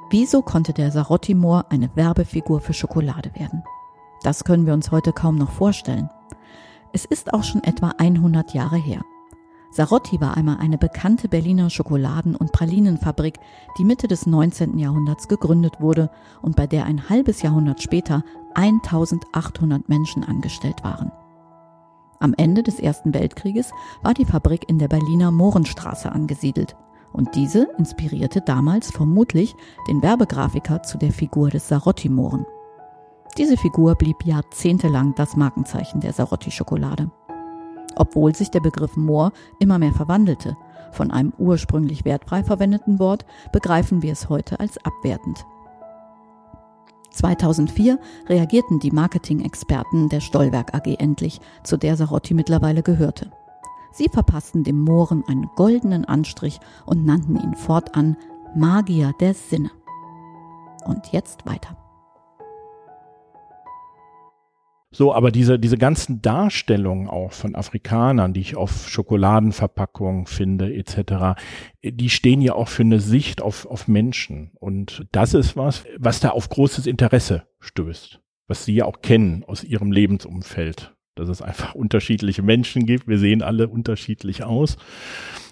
Wieso 0.10 0.42
konnte 0.42 0.74
der 0.74 0.90
Sarotti-Moor 0.90 1.66
eine 1.70 1.96
Werbefigur 1.96 2.60
für 2.60 2.74
Schokolade 2.74 3.32
werden? 3.36 3.64
Das 4.24 4.46
können 4.46 4.66
wir 4.66 4.74
uns 4.74 4.92
heute 4.92 5.12
kaum 5.12 5.38
noch 5.38 5.52
vorstellen. 5.52 6.10
Es 6.94 7.06
ist 7.06 7.34
auch 7.34 7.44
schon 7.44 7.64
etwa 7.64 7.94
100 7.98 8.54
Jahre 8.54 8.78
her. 8.78 9.02
Sarotti 9.72 10.22
war 10.22 10.38
einmal 10.38 10.58
eine 10.60 10.78
bekannte 10.78 11.28
Berliner 11.28 11.70
Schokoladen- 11.70 12.36
und 12.36 12.52
Pralinenfabrik, 12.52 13.40
die 13.78 13.84
Mitte 13.84 14.08
des 14.08 14.28
19. 14.28 14.78
Jahrhunderts 14.78 15.28
gegründet 15.28 15.82
wurde 15.82 16.10
und 16.42 16.56
bei 16.56 16.68
der 16.68 16.86
ein 16.86 17.10
halbes 17.10 17.42
Jahrhundert 17.42 17.82
später 17.82 18.24
1800 18.54 19.90
Menschen 19.90 20.24
angestellt 20.24 20.84
waren. 20.84 21.12
Am 22.20 22.36
Ende 22.38 22.64
des 22.64 22.80
Ersten 22.80 23.14
Weltkrieges 23.14 23.72
war 24.04 24.14
die 24.14 24.26
Fabrik 24.26 24.70
in 24.70 24.78
der 24.78 24.88
Berliner 24.88 25.32
Mohrenstraße 25.32 26.12
angesiedelt 26.12 26.78
und 27.12 27.36
diese 27.36 27.68
inspirierte 27.78 28.42
damals 28.42 28.92
vermutlich 28.92 29.56
den 29.88 30.02
Werbegrafiker 30.02 30.84
zu 30.84 30.98
der 30.98 31.12
Figur 31.12 31.50
des 31.50 31.68
Sarotti-Mohren. 31.68 32.46
Diese 33.38 33.58
Figur 33.58 33.96
blieb 33.96 34.26
jahrzehntelang 34.26 35.16
das 35.16 35.36
Markenzeichen 35.36 36.02
der 36.02 36.14
Sarotti-Schokolade 36.14 37.10
obwohl 37.96 38.36
sich 38.36 38.52
der 38.52 38.60
Begriff 38.60 38.96
Moor 38.96 39.32
immer 39.60 39.80
mehr 39.80 39.94
verwandelte. 39.94 40.58
Von 40.92 41.12
einem 41.12 41.34
ursprünglich 41.38 42.06
wertfrei 42.06 42.44
verwendeten 42.44 43.00
Wort 43.00 43.26
begreifen 43.52 44.02
wir 44.02 44.14
es 44.14 44.30
heute 44.30 44.60
als 44.60 44.78
abwertend. 44.84 45.46
2004 47.12 48.00
reagierten 48.28 48.80
die 48.80 48.92
Marketing-Experten 48.92 50.10
der 50.10 50.20
Stollwerk 50.20 50.74
AG 50.74 50.96
endlich, 50.98 51.40
zu 51.64 51.78
der 51.78 51.96
Sarotti 51.96 52.34
mittlerweile 52.34 52.82
gehörte. 52.82 53.32
Sie 53.92 54.10
verpassten 54.10 54.64
dem 54.64 54.80
Mohren 54.80 55.24
einen 55.28 55.48
goldenen 55.56 56.06
Anstrich 56.06 56.60
und 56.88 57.06
nannten 57.06 57.40
ihn 57.40 57.54
fortan 57.54 58.18
Magier 58.56 59.14
der 59.20 59.36
Sinne. 59.36 59.70
Und 60.86 61.12
jetzt 61.12 61.46
weiter. 61.46 61.83
So, 64.96 65.12
aber 65.14 65.32
diese, 65.32 65.58
diese 65.58 65.80
ganzen 65.80 66.22
Darstellungen 66.22 67.10
auch 67.10 67.34
von 67.34 67.56
Afrikanern, 67.56 68.34
die 68.34 68.42
ich 68.42 68.56
auf 68.56 68.88
Schokoladenverpackungen 68.88 70.28
finde, 70.28 70.72
etc., 70.72 71.42
die 71.84 72.10
stehen 72.10 72.42
ja 72.42 72.54
auch 72.54 72.68
für 72.68 72.84
eine 72.84 73.00
Sicht 73.00 73.42
auf, 73.42 73.66
auf 73.66 73.88
Menschen. 73.88 74.52
Und 74.60 75.08
das 75.12 75.34
ist 75.34 75.58
was, 75.58 75.84
was 75.98 76.20
da 76.20 76.30
auf 76.30 76.48
großes 76.48 76.86
Interesse 76.86 77.48
stößt, 77.60 78.22
was 78.48 78.66
sie 78.66 78.76
ja 78.76 78.86
auch 78.86 79.02
kennen 79.02 79.44
aus 79.44 79.64
ihrem 79.64 79.92
Lebensumfeld. 79.92 80.94
Dass 81.16 81.30
es 81.30 81.42
einfach 81.42 81.76
unterschiedliche 81.76 82.42
Menschen 82.42 82.86
gibt. 82.86 83.08
Wir 83.08 83.18
sehen 83.18 83.42
alle 83.42 83.68
unterschiedlich 83.68 84.44
aus. 84.44 84.78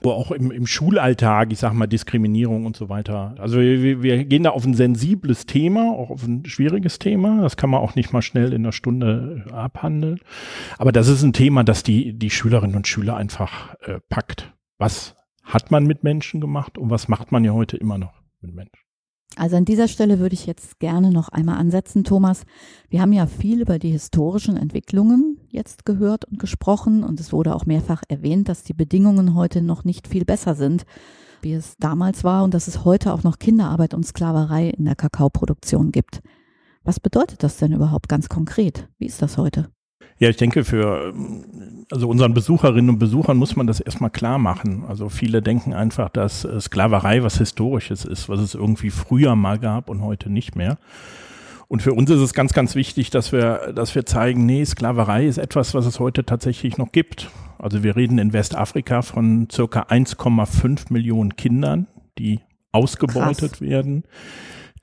Wo 0.03 0.11
auch 0.11 0.31
im, 0.31 0.49
im 0.51 0.65
Schulalltag, 0.65 1.51
ich 1.51 1.59
sag 1.59 1.73
mal, 1.73 1.87
Diskriminierung 1.87 2.65
und 2.65 2.75
so 2.75 2.89
weiter. 2.89 3.35
Also 3.37 3.59
wir, 3.59 4.01
wir 4.01 4.25
gehen 4.25 4.43
da 4.43 4.49
auf 4.49 4.65
ein 4.65 4.73
sensibles 4.73 5.45
Thema, 5.45 5.91
auch 5.91 6.09
auf 6.09 6.23
ein 6.23 6.43
schwieriges 6.45 6.97
Thema. 6.97 7.41
Das 7.41 7.55
kann 7.55 7.69
man 7.69 7.81
auch 7.81 7.95
nicht 7.95 8.11
mal 8.11 8.23
schnell 8.23 8.53
in 8.53 8.63
einer 8.63 8.71
Stunde 8.71 9.45
abhandeln. 9.51 10.19
Aber 10.79 10.91
das 10.91 11.07
ist 11.07 11.21
ein 11.21 11.33
Thema, 11.33 11.63
das 11.63 11.83
die, 11.83 12.13
die 12.13 12.31
Schülerinnen 12.31 12.75
und 12.75 12.87
Schüler 12.87 13.15
einfach 13.15 13.75
äh, 13.81 13.99
packt. 14.09 14.53
Was 14.79 15.15
hat 15.43 15.69
man 15.69 15.85
mit 15.85 16.03
Menschen 16.03 16.41
gemacht 16.41 16.77
und 16.77 16.89
was 16.89 17.07
macht 17.07 17.31
man 17.31 17.43
ja 17.43 17.51
heute 17.51 17.77
immer 17.77 17.97
noch 17.97 18.13
mit 18.41 18.55
Menschen? 18.55 18.90
Also 19.37 19.55
an 19.55 19.65
dieser 19.65 19.87
Stelle 19.87 20.19
würde 20.19 20.33
ich 20.33 20.45
jetzt 20.45 20.79
gerne 20.79 21.09
noch 21.09 21.29
einmal 21.29 21.57
ansetzen, 21.57 22.03
Thomas. 22.03 22.43
Wir 22.89 23.01
haben 23.01 23.13
ja 23.13 23.27
viel 23.27 23.61
über 23.61 23.79
die 23.79 23.91
historischen 23.91 24.57
Entwicklungen 24.57 25.37
jetzt 25.49 25.85
gehört 25.85 26.25
und 26.25 26.37
gesprochen 26.37 27.03
und 27.03 27.19
es 27.19 27.31
wurde 27.31 27.55
auch 27.55 27.65
mehrfach 27.65 28.03
erwähnt, 28.09 28.49
dass 28.49 28.63
die 28.63 28.73
Bedingungen 28.73 29.33
heute 29.33 29.61
noch 29.61 29.85
nicht 29.85 30.07
viel 30.07 30.25
besser 30.25 30.53
sind, 30.53 30.85
wie 31.41 31.53
es 31.53 31.77
damals 31.77 32.23
war 32.23 32.43
und 32.43 32.53
dass 32.53 32.67
es 32.67 32.83
heute 32.83 33.13
auch 33.13 33.23
noch 33.23 33.39
Kinderarbeit 33.39 33.93
und 33.93 34.05
Sklaverei 34.05 34.69
in 34.69 34.85
der 34.85 34.95
Kakaoproduktion 34.95 35.91
gibt. 35.91 36.21
Was 36.83 36.99
bedeutet 36.99 37.41
das 37.43 37.57
denn 37.57 37.71
überhaupt 37.71 38.09
ganz 38.09 38.27
konkret? 38.27 38.89
Wie 38.97 39.05
ist 39.05 39.21
das 39.21 39.37
heute? 39.37 39.69
Ja, 40.21 40.29
ich 40.29 40.37
denke, 40.37 40.63
für 40.63 41.15
also 41.91 42.07
unseren 42.07 42.35
Besucherinnen 42.35 42.91
und 42.91 42.99
Besuchern 42.99 43.37
muss 43.37 43.55
man 43.55 43.65
das 43.65 43.79
erstmal 43.79 44.11
klar 44.11 44.37
machen. 44.37 44.83
Also 44.87 45.09
viele 45.09 45.41
denken 45.41 45.73
einfach, 45.73 46.09
dass 46.09 46.45
äh, 46.45 46.61
Sklaverei 46.61 47.23
was 47.23 47.39
Historisches 47.39 48.05
ist, 48.05 48.29
was 48.29 48.39
es 48.39 48.53
irgendwie 48.53 48.91
früher 48.91 49.35
mal 49.35 49.57
gab 49.57 49.89
und 49.89 50.03
heute 50.03 50.29
nicht 50.29 50.55
mehr. 50.55 50.77
Und 51.67 51.81
für 51.81 51.93
uns 51.93 52.11
ist 52.11 52.19
es 52.19 52.35
ganz, 52.35 52.53
ganz 52.53 52.75
wichtig, 52.75 53.09
dass 53.09 53.31
wir, 53.31 53.73
dass 53.73 53.95
wir 53.95 54.05
zeigen, 54.05 54.45
nee, 54.45 54.63
Sklaverei 54.63 55.25
ist 55.25 55.39
etwas, 55.39 55.73
was 55.73 55.87
es 55.87 55.99
heute 55.99 56.23
tatsächlich 56.23 56.77
noch 56.77 56.91
gibt. 56.91 57.31
Also 57.57 57.81
wir 57.81 57.95
reden 57.95 58.19
in 58.19 58.31
Westafrika 58.31 59.01
von 59.01 59.47
circa 59.51 59.87
1,5 59.89 60.93
Millionen 60.93 61.35
Kindern, 61.35 61.87
die 62.19 62.41
ausgebeutet 62.71 63.53
Krass. 63.53 63.61
werden 63.61 64.03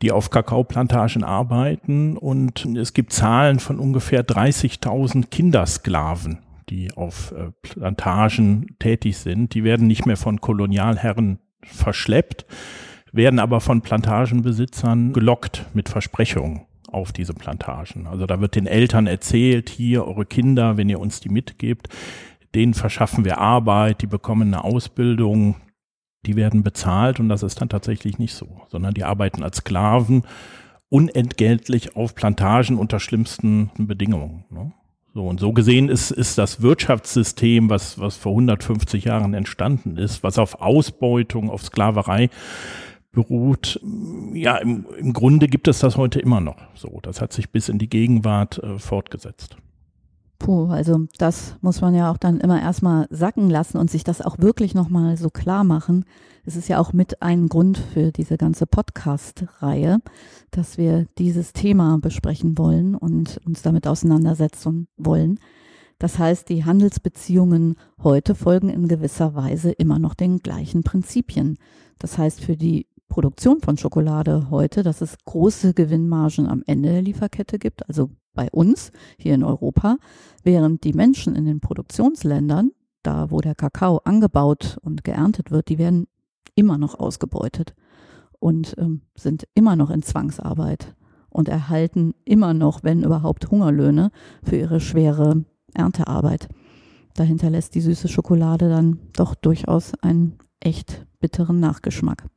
die 0.03 0.13
auf 0.13 0.31
Kakaoplantagen 0.31 1.25
arbeiten 1.25 2.17
und 2.17 2.65
es 2.77 2.93
gibt 2.93 3.13
Zahlen 3.13 3.59
von 3.59 3.79
ungefähr 3.79 4.25
30.000 4.25 5.27
Kindersklaven, 5.29 6.39
die 6.71 6.93
auf 6.93 7.33
äh, 7.33 7.51
Plantagen 7.63 8.77
tätig 8.79 9.19
sind. 9.19 9.55
Die 9.55 9.65
werden 9.65 9.87
nicht 9.87 10.07
mehr 10.07 10.17
von 10.17 10.41
Kolonialherren 10.41 11.41
verschleppt, 11.65 12.47
werden 13.13 13.41
aber 13.41 13.61
von 13.61 13.81
Plantagenbesitzern 13.81 15.13
gelockt 15.13 15.67
mit 15.75 15.89
Versprechungen 15.89 16.63
auf 16.91 17.13
diese 17.13 17.35
Plantagen. 17.35 18.07
Also 18.07 18.27
da 18.27 18.41
wird 18.41 18.55
den 18.55 18.67
Eltern 18.67 19.07
erzählt, 19.07 19.69
hier 19.69 20.07
eure 20.07 20.27
Kinder, 20.27 20.77
wenn 20.77 20.89
ihr 20.89 21.01
uns 21.01 21.21
die 21.21 21.29
mitgebt, 21.29 21.89
denen 22.55 22.75
verschaffen 22.75 23.25
wir 23.25 23.39
Arbeit, 23.39 24.03
die 24.03 24.07
bekommen 24.07 24.55
eine 24.55 24.65
Ausbildung, 24.65 25.57
die 26.29 26.37
werden 26.37 26.63
bezahlt 26.63 27.19
und 27.21 27.29
das 27.31 27.43
ist 27.43 27.61
dann 27.61 27.71
tatsächlich 27.71 28.19
nicht 28.19 28.35
so, 28.35 28.47
sondern 28.69 28.93
die 28.93 29.05
arbeiten 29.05 29.43
als 29.43 29.59
Sklaven 29.59 30.25
unentgeltlich 30.91 31.97
auf 31.97 32.15
Plantagen 32.15 32.77
unter 32.77 33.01
schlimmsten 33.01 33.71
Bedingungen. 33.79 34.45
Ne? 34.51 34.73
So, 35.15 35.27
und 35.27 35.41
so 35.41 35.53
gesehen 35.53 35.89
ist, 35.89 36.11
ist 36.11 36.37
das 36.37 36.61
Wirtschaftssystem, 36.61 37.71
was, 37.71 37.99
was 37.99 38.17
vor 38.17 38.33
150 38.33 39.05
Jahren 39.05 39.33
entstanden 39.33 39.97
ist, 39.97 40.23
was 40.23 40.39
auf 40.39 40.61
Ausbeutung, 40.61 41.51
auf 41.51 41.65
Sklaverei 41.65 42.29
beruht, 43.11 43.81
ja, 44.35 44.59
im, 44.59 44.87
im 44.99 45.15
Grunde 45.15 45.49
gibt 45.49 45.67
es 45.67 45.79
das 45.79 45.97
heute 45.97 46.21
immer 46.21 46.41
noch 46.41 46.59
so. 46.75 47.01
Das 47.03 47.23
hat 47.23 47.33
sich 47.33 47.51
bis 47.51 47.71
in 47.71 47.79
die 47.79 47.89
Gegenwart 47.89 48.59
äh, 48.59 48.79
fortgesetzt. 48.79 49.57
Puh, 50.39 50.69
also 50.69 51.07
das 51.19 51.57
muss 51.63 51.81
man 51.81 51.95
ja 51.95 52.13
auch 52.13 52.17
dann 52.17 52.39
immer 52.39 52.61
erstmal 52.61 53.09
sacken 53.11 53.51
lassen 53.51 53.77
und 53.77 53.91
sich 53.91 54.05
das 54.05 54.23
auch 54.23 54.39
wirklich 54.39 54.73
nochmal 54.73 55.17
so 55.17 55.31
klar 55.31 55.65
machen. 55.65 56.05
Es 56.47 56.55
ist 56.55 56.69
ja 56.69 56.79
auch 56.79 56.93
mit 56.93 57.23
ein 57.23 57.49
Grund 57.49 57.77
für 57.77 58.13
diese 58.13 58.39
ganze 58.39 58.67
Podcast-Reihe, 58.67 59.99
dass 60.53 60.79
wir 60.79 61.07
dieses 61.19 61.53
Thema 61.53 61.99
besprechen 61.99 62.57
wollen 62.57 62.95
und 62.95 63.41
uns 63.45 63.63
damit 63.63 63.87
auseinandersetzen 63.89 64.87
wollen. 64.97 65.41
Das 65.99 66.21
heißt, 66.21 66.49
die 66.49 66.65
Handelsbeziehungen 66.65 67.75
heute 68.03 68.37
folgen 68.37 68.69
in 68.69 68.87
gewisser 68.87 69.35
Weise 69.35 69.73
immer 69.73 69.99
noch 69.99 70.15
den 70.15 70.39
gleichen 70.39 70.85
Prinzipien. 70.85 71.59
Das 71.99 72.17
heißt, 72.17 72.45
für 72.45 72.57
die 72.57 72.87
Produktion 73.09 73.61
von 73.61 73.77
Schokolade 73.77 74.49
heute, 74.51 74.85
dass 74.85 75.01
es 75.01 75.19
große 75.25 75.75
Gewinnmargen 75.75 76.47
am 76.47 76.63
Ende 76.67 76.91
der 76.91 77.03
Lieferkette 77.03 77.59
gibt, 77.59 77.89
also 77.89 78.11
bei 78.39 78.49
uns 78.53 78.93
hier 79.19 79.35
in 79.35 79.43
Europa, 79.43 79.97
während 80.45 80.85
die 80.85 80.93
Menschen 80.93 81.35
in 81.35 81.45
den 81.45 81.59
Produktionsländern, 81.59 82.71
da 83.03 83.33
wo 83.33 83.41
der 83.41 83.57
Kakao 83.57 83.97
angebaut 84.05 84.79
und 84.81 85.03
geerntet 85.03 85.51
wird, 85.51 85.69
die 85.69 85.79
werden 85.79 86.07
immer 86.55 86.79
noch 86.79 87.01
ausgebeutet 87.01 87.75
und 88.39 88.77
ähm, 88.79 89.01
sind 89.17 89.49
immer 89.57 89.75
noch 89.75 89.91
in 89.91 90.03
Zwangsarbeit 90.03 90.95
und 91.31 91.49
erhalten 91.49 92.15
immer 92.25 92.55
noch, 92.55 92.85
wenn 92.85 93.03
überhaupt, 93.03 93.51
Hungerlöhne 93.51 94.13
für 94.45 94.55
ihre 94.55 94.79
schwere 94.79 95.45
Erntearbeit. 95.75 96.49
Dahinter 97.15 97.51
lässt 97.51 97.75
die 97.75 97.81
süße 97.81 98.07
Schokolade 98.07 98.69
dann 98.69 99.01
doch 99.15 99.35
durchaus 99.35 99.95
einen 100.01 100.39
echt 100.61 101.05
bitteren 101.19 101.59
Nachgeschmack. 101.59 102.29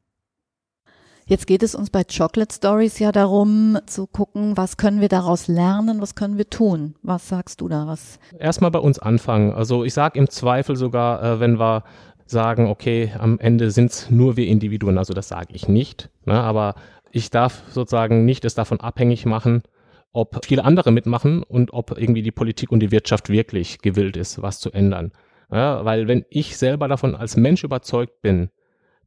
Jetzt 1.31 1.47
geht 1.47 1.63
es 1.63 1.75
uns 1.75 1.89
bei 1.89 2.03
Chocolate 2.03 2.53
Stories 2.53 2.99
ja 2.99 3.13
darum 3.13 3.77
zu 3.85 4.05
gucken, 4.05 4.57
was 4.57 4.75
können 4.75 4.99
wir 4.99 5.07
daraus 5.07 5.47
lernen, 5.47 6.01
was 6.01 6.13
können 6.13 6.37
wir 6.37 6.49
tun. 6.49 6.95
Was 7.03 7.29
sagst 7.29 7.61
du 7.61 7.69
da? 7.69 7.87
Was? 7.87 8.19
Erstmal 8.37 8.69
bei 8.69 8.79
uns 8.79 8.99
anfangen. 8.99 9.53
Also 9.53 9.85
ich 9.85 9.93
sage 9.93 10.19
im 10.19 10.29
Zweifel 10.29 10.75
sogar, 10.75 11.23
äh, 11.23 11.39
wenn 11.39 11.57
wir 11.57 11.85
sagen, 12.25 12.67
okay, 12.67 13.13
am 13.17 13.39
Ende 13.39 13.71
sind 13.71 13.91
es 13.91 14.09
nur 14.09 14.35
wir 14.35 14.45
Individuen, 14.45 14.97
also 14.97 15.13
das 15.13 15.29
sage 15.29 15.53
ich 15.53 15.69
nicht, 15.69 16.09
ne, 16.25 16.33
aber 16.33 16.75
ich 17.11 17.29
darf 17.29 17.63
sozusagen 17.69 18.25
nicht 18.25 18.43
es 18.43 18.55
davon 18.55 18.81
abhängig 18.81 19.25
machen, 19.25 19.63
ob 20.11 20.43
viele 20.43 20.65
andere 20.65 20.91
mitmachen 20.91 21.43
und 21.43 21.71
ob 21.71 21.97
irgendwie 21.97 22.23
die 22.23 22.31
Politik 22.31 22.73
und 22.73 22.81
die 22.81 22.91
Wirtschaft 22.91 23.29
wirklich 23.29 23.79
gewillt 23.79 24.17
ist, 24.17 24.41
was 24.41 24.59
zu 24.59 24.69
ändern. 24.73 25.13
Ja, 25.49 25.85
weil 25.85 26.09
wenn 26.09 26.25
ich 26.29 26.57
selber 26.57 26.89
davon 26.89 27.15
als 27.15 27.37
Mensch 27.37 27.63
überzeugt 27.63 28.21
bin, 28.21 28.49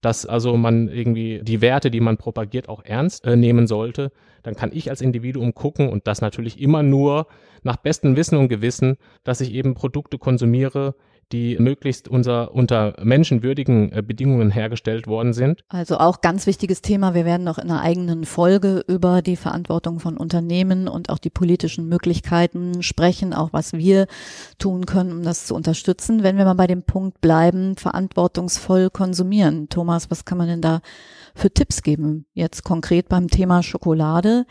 dass 0.04 0.26
also 0.26 0.56
man 0.56 0.88
irgendwie 0.88 1.40
die 1.42 1.60
Werte, 1.60 1.90
die 1.90 2.00
man 2.00 2.18
propagiert, 2.18 2.68
auch 2.68 2.84
ernst 2.84 3.24
äh, 3.24 3.36
nehmen 3.36 3.66
sollte, 3.66 4.12
dann 4.42 4.54
kann 4.54 4.70
ich 4.72 4.90
als 4.90 5.00
Individuum 5.00 5.54
gucken 5.54 5.88
und 5.88 6.06
das 6.06 6.20
natürlich 6.20 6.60
immer 6.60 6.82
nur 6.82 7.26
nach 7.62 7.76
bestem 7.76 8.14
Wissen 8.14 8.36
und 8.36 8.48
Gewissen, 8.48 8.96
dass 9.22 9.40
ich 9.40 9.54
eben 9.54 9.72
Produkte 9.74 10.18
konsumiere, 10.18 10.94
die 11.32 11.56
möglichst 11.58 12.08
unser, 12.08 12.54
unter 12.54 12.94
menschenwürdigen 13.02 13.92
äh, 13.92 14.02
Bedingungen 14.02 14.50
hergestellt 14.50 15.06
worden 15.06 15.32
sind. 15.32 15.64
Also 15.68 15.98
auch 15.98 16.20
ganz 16.20 16.46
wichtiges 16.46 16.82
Thema. 16.82 17.14
Wir 17.14 17.24
werden 17.24 17.44
noch 17.44 17.58
in 17.58 17.70
einer 17.70 17.80
eigenen 17.80 18.24
Folge 18.24 18.84
über 18.88 19.22
die 19.22 19.36
Verantwortung 19.36 20.00
von 20.00 20.16
Unternehmen 20.16 20.88
und 20.88 21.10
auch 21.10 21.18
die 21.18 21.30
politischen 21.30 21.88
Möglichkeiten 21.88 22.82
sprechen, 22.82 23.32
auch 23.32 23.52
was 23.52 23.72
wir 23.72 24.06
tun 24.58 24.86
können, 24.86 25.12
um 25.12 25.22
das 25.22 25.46
zu 25.46 25.54
unterstützen. 25.54 26.22
Wenn 26.22 26.36
wir 26.36 26.44
mal 26.44 26.54
bei 26.54 26.66
dem 26.66 26.82
Punkt 26.82 27.20
bleiben, 27.20 27.76
verantwortungsvoll 27.76 28.90
konsumieren. 28.90 29.68
Thomas, 29.68 30.10
was 30.10 30.24
kann 30.24 30.38
man 30.38 30.48
denn 30.48 30.60
da 30.60 30.80
für 31.34 31.50
Tipps 31.50 31.82
geben? 31.82 32.26
Jetzt 32.32 32.64
konkret 32.64 33.08
beim 33.08 33.28
Thema 33.28 33.62
Schokolade. 33.62 34.46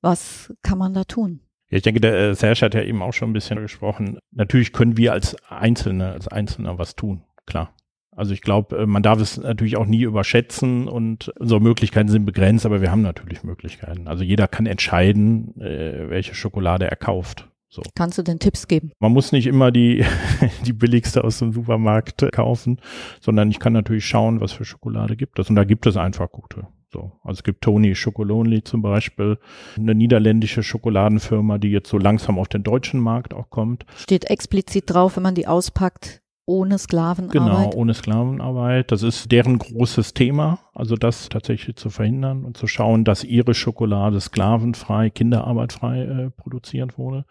Was 0.00 0.52
kann 0.62 0.78
man 0.78 0.94
da 0.94 1.04
tun? 1.04 1.40
Ja, 1.72 1.76
ich 1.78 1.82
denke, 1.82 2.02
der 2.02 2.14
äh, 2.14 2.34
Serge 2.34 2.60
hat 2.60 2.74
ja 2.74 2.82
eben 2.82 3.00
auch 3.00 3.14
schon 3.14 3.30
ein 3.30 3.32
bisschen 3.32 3.58
gesprochen. 3.58 4.18
Natürlich 4.30 4.74
können 4.74 4.98
wir 4.98 5.14
als 5.14 5.34
Einzelne, 5.48 6.12
als 6.12 6.28
Einzelner 6.28 6.76
was 6.78 6.96
tun, 6.96 7.22
klar. 7.46 7.74
Also 8.14 8.34
ich 8.34 8.42
glaube, 8.42 8.76
äh, 8.76 8.86
man 8.86 9.02
darf 9.02 9.18
es 9.20 9.38
natürlich 9.38 9.78
auch 9.78 9.86
nie 9.86 10.02
überschätzen 10.02 10.86
und 10.86 11.28
unsere 11.40 11.62
Möglichkeiten 11.62 12.10
sind 12.10 12.26
begrenzt, 12.26 12.66
aber 12.66 12.82
wir 12.82 12.90
haben 12.90 13.00
natürlich 13.00 13.42
Möglichkeiten. 13.42 14.06
Also 14.06 14.22
jeder 14.22 14.48
kann 14.48 14.66
entscheiden, 14.66 15.58
äh, 15.58 16.10
welche 16.10 16.34
Schokolade 16.34 16.90
er 16.90 16.96
kauft. 16.96 17.48
So. 17.70 17.80
Kannst 17.94 18.18
du 18.18 18.22
denn 18.22 18.38
Tipps 18.38 18.68
geben? 18.68 18.92
Man 18.98 19.12
muss 19.12 19.32
nicht 19.32 19.46
immer 19.46 19.70
die, 19.70 20.04
die 20.66 20.74
billigste 20.74 21.24
aus 21.24 21.38
dem 21.38 21.52
Supermarkt 21.54 22.30
kaufen, 22.32 22.82
sondern 23.18 23.50
ich 23.50 23.60
kann 23.60 23.72
natürlich 23.72 24.04
schauen, 24.04 24.42
was 24.42 24.52
für 24.52 24.66
Schokolade 24.66 25.16
gibt 25.16 25.38
es. 25.38 25.48
Und 25.48 25.56
da 25.56 25.64
gibt 25.64 25.86
es 25.86 25.96
einfach 25.96 26.30
gute. 26.30 26.66
So, 26.92 27.12
also 27.24 27.38
es 27.38 27.42
gibt 27.42 27.62
Tony 27.62 27.94
Chocolonely 27.94 28.64
zum 28.64 28.82
Beispiel, 28.82 29.38
eine 29.78 29.94
niederländische 29.94 30.62
Schokoladenfirma, 30.62 31.56
die 31.56 31.70
jetzt 31.70 31.88
so 31.88 31.96
langsam 31.96 32.38
auf 32.38 32.48
den 32.48 32.62
deutschen 32.62 33.00
Markt 33.00 33.32
auch 33.32 33.48
kommt. 33.48 33.86
Steht 33.96 34.26
explizit 34.26 34.84
drauf, 34.90 35.16
wenn 35.16 35.22
man 35.22 35.34
die 35.34 35.46
auspackt, 35.46 36.21
ohne 36.52 36.78
Sklavenarbeit. 36.78 37.32
Genau, 37.32 37.70
ohne 37.74 37.94
Sklavenarbeit. 37.94 38.92
Das 38.92 39.02
ist 39.02 39.32
deren 39.32 39.58
großes 39.58 40.12
Thema. 40.12 40.58
Also 40.74 40.96
das 40.96 41.28
tatsächlich 41.28 41.76
zu 41.76 41.90
verhindern 41.90 42.44
und 42.44 42.56
zu 42.56 42.66
schauen, 42.66 43.04
dass 43.04 43.24
ihre 43.24 43.54
Schokolade 43.54 44.20
sklavenfrei, 44.20 45.10
kinderarbeitfrei 45.10 46.02
äh, 46.02 46.30
produziert 46.30 46.96
wurde. 46.96 47.24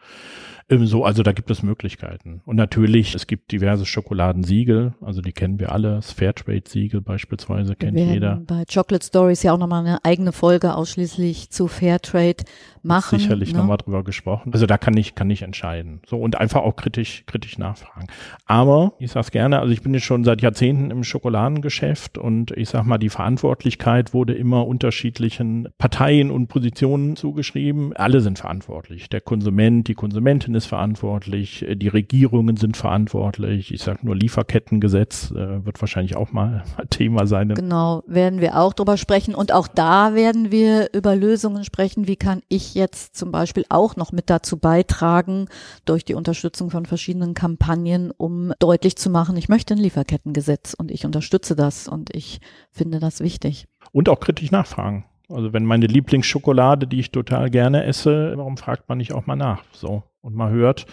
Ähm, 0.70 0.86
so, 0.86 1.06
also 1.06 1.24
da 1.24 1.32
gibt 1.32 1.50
es 1.52 1.64
Möglichkeiten. 1.64 2.42
Und 2.46 2.56
natürlich, 2.56 3.14
es 3.14 3.28
gibt 3.28 3.52
diverse 3.52 3.86
Schokoladensiegel, 3.86 4.94
also 5.02 5.22
die 5.22 5.34
kennen 5.34 5.60
wir 5.60 5.72
alle. 5.72 5.96
Das 5.96 6.12
Fairtrade-Siegel 6.12 7.02
beispielsweise 7.02 7.76
kennt 7.76 7.98
wir 7.98 8.06
jeder. 8.06 8.42
Bei 8.46 8.64
Chocolate 8.72 9.06
Stories 9.06 9.44
ja 9.44 9.54
auch 9.54 9.58
nochmal 9.58 9.86
eine 9.86 10.04
eigene 10.06 10.32
Folge 10.32 10.76
ausschließlich 10.76 11.50
zu 11.50 11.68
Fairtrade 11.68 12.44
machen. 12.84 13.20
Sicherlich 13.20 13.54
ne? 13.54 13.60
nochmal 13.60 13.78
drüber 13.78 14.04
gesprochen. 14.04 14.52
Also 14.54 14.66
da 14.66 14.78
kann 14.78 14.96
ich, 14.98 15.16
kann 15.16 15.30
ich 15.30 15.42
entscheiden. 15.42 16.02
So 16.08 16.18
und 16.18 16.40
einfach 16.40 16.62
auch 16.62 16.76
kritisch, 16.76 17.24
kritisch 17.26 17.58
nachfragen. 17.58 18.08
Aber 18.46 18.94
ich 19.00 19.11
sag's 19.12 19.32
gerne, 19.32 19.60
also 19.60 19.72
ich 19.72 19.82
bin 19.82 19.94
jetzt 19.94 20.04
schon 20.04 20.24
seit 20.24 20.42
Jahrzehnten 20.42 20.92
im 20.92 21.04
Schokoladengeschäft 21.04 22.18
und 22.18 22.52
ich 22.52 22.70
sag 22.70 22.86
mal, 22.86 22.98
die 22.98 23.10
Verantwortlichkeit 23.10 24.14
wurde 24.14 24.34
immer 24.34 24.68
unterschiedlichen 24.68 25.70
Parteien 25.78 26.32
und 26.32 26.48
Positionen 26.48 27.16
zugeschrieben. 27.16 27.94
Alle 27.96 28.22
sind 28.22 28.40
verantwortlich. 28.40 29.10
Der 29.10 29.22
Konsument, 29.22 29.88
die 29.88 29.94
Konsumentin 29.94 30.56
ist 30.56 30.66
verantwortlich, 30.66 31.66
die 31.74 31.88
Regierungen 31.88 32.58
sind 32.58 32.78
verantwortlich. 32.78 33.74
Ich 33.74 33.82
sag 33.82 34.04
nur 34.04 34.16
Lieferkettengesetz 34.16 35.32
äh, 35.32 35.66
wird 35.66 35.82
wahrscheinlich 35.82 36.16
auch 36.16 36.32
mal 36.32 36.64
Thema 36.90 37.28
sein. 37.28 37.50
Genau, 37.50 38.04
werden 38.08 38.42
wir 38.42 38.58
auch 38.58 38.74
drüber 38.74 38.98
sprechen 38.98 39.36
und 39.36 39.52
auch 39.52 39.68
da 39.68 40.16
werden 40.16 40.52
wir 40.52 40.90
über 40.94 41.16
Lösungen 41.16 41.64
sprechen. 41.64 42.08
Wie 42.08 42.16
kann 42.16 42.42
ich 42.50 42.76
jetzt 42.76 43.16
zum 43.16 43.32
Beispiel 43.32 43.66
auch 43.70 43.96
noch 43.96 44.12
mit 44.12 44.30
dazu 44.30 44.58
beitragen, 44.58 45.48
durch 45.86 46.06
die 46.06 46.14
Unterstützung 46.14 46.70
von 46.70 46.86
verschiedenen 46.86 47.34
Kampagnen, 47.34 48.12
um 48.16 48.54
deutlich 48.60 48.91
zu 48.96 49.10
machen, 49.10 49.38
ich 49.38 49.50
möchte 49.50 49.74
ein 49.74 49.80
Lieferkettengesetz 49.80 50.74
und 50.74 50.92
ich 50.92 51.06
unterstütze 51.06 51.56
das 51.56 51.88
und 51.88 52.14
ich 52.16 52.40
finde 52.72 53.00
das 53.00 53.20
wichtig. 53.20 53.68
Und 53.92 54.10
auch 54.10 54.20
kritisch 54.20 54.52
nachfragen. 54.52 55.06
Also 55.30 55.54
wenn 55.54 55.66
meine 55.66 55.88
Lieblingsschokolade, 55.88 56.88
die 56.88 57.00
ich 57.00 57.12
total 57.12 57.50
gerne 57.50 57.84
esse, 57.86 58.34
warum 58.36 58.58
fragt 58.58 58.90
man 58.90 58.98
nicht 58.98 59.14
auch 59.14 59.26
mal 59.26 59.36
nach? 59.36 59.64
So. 59.72 60.04
Und 60.22 60.36
man 60.36 60.52
hört, 60.52 60.86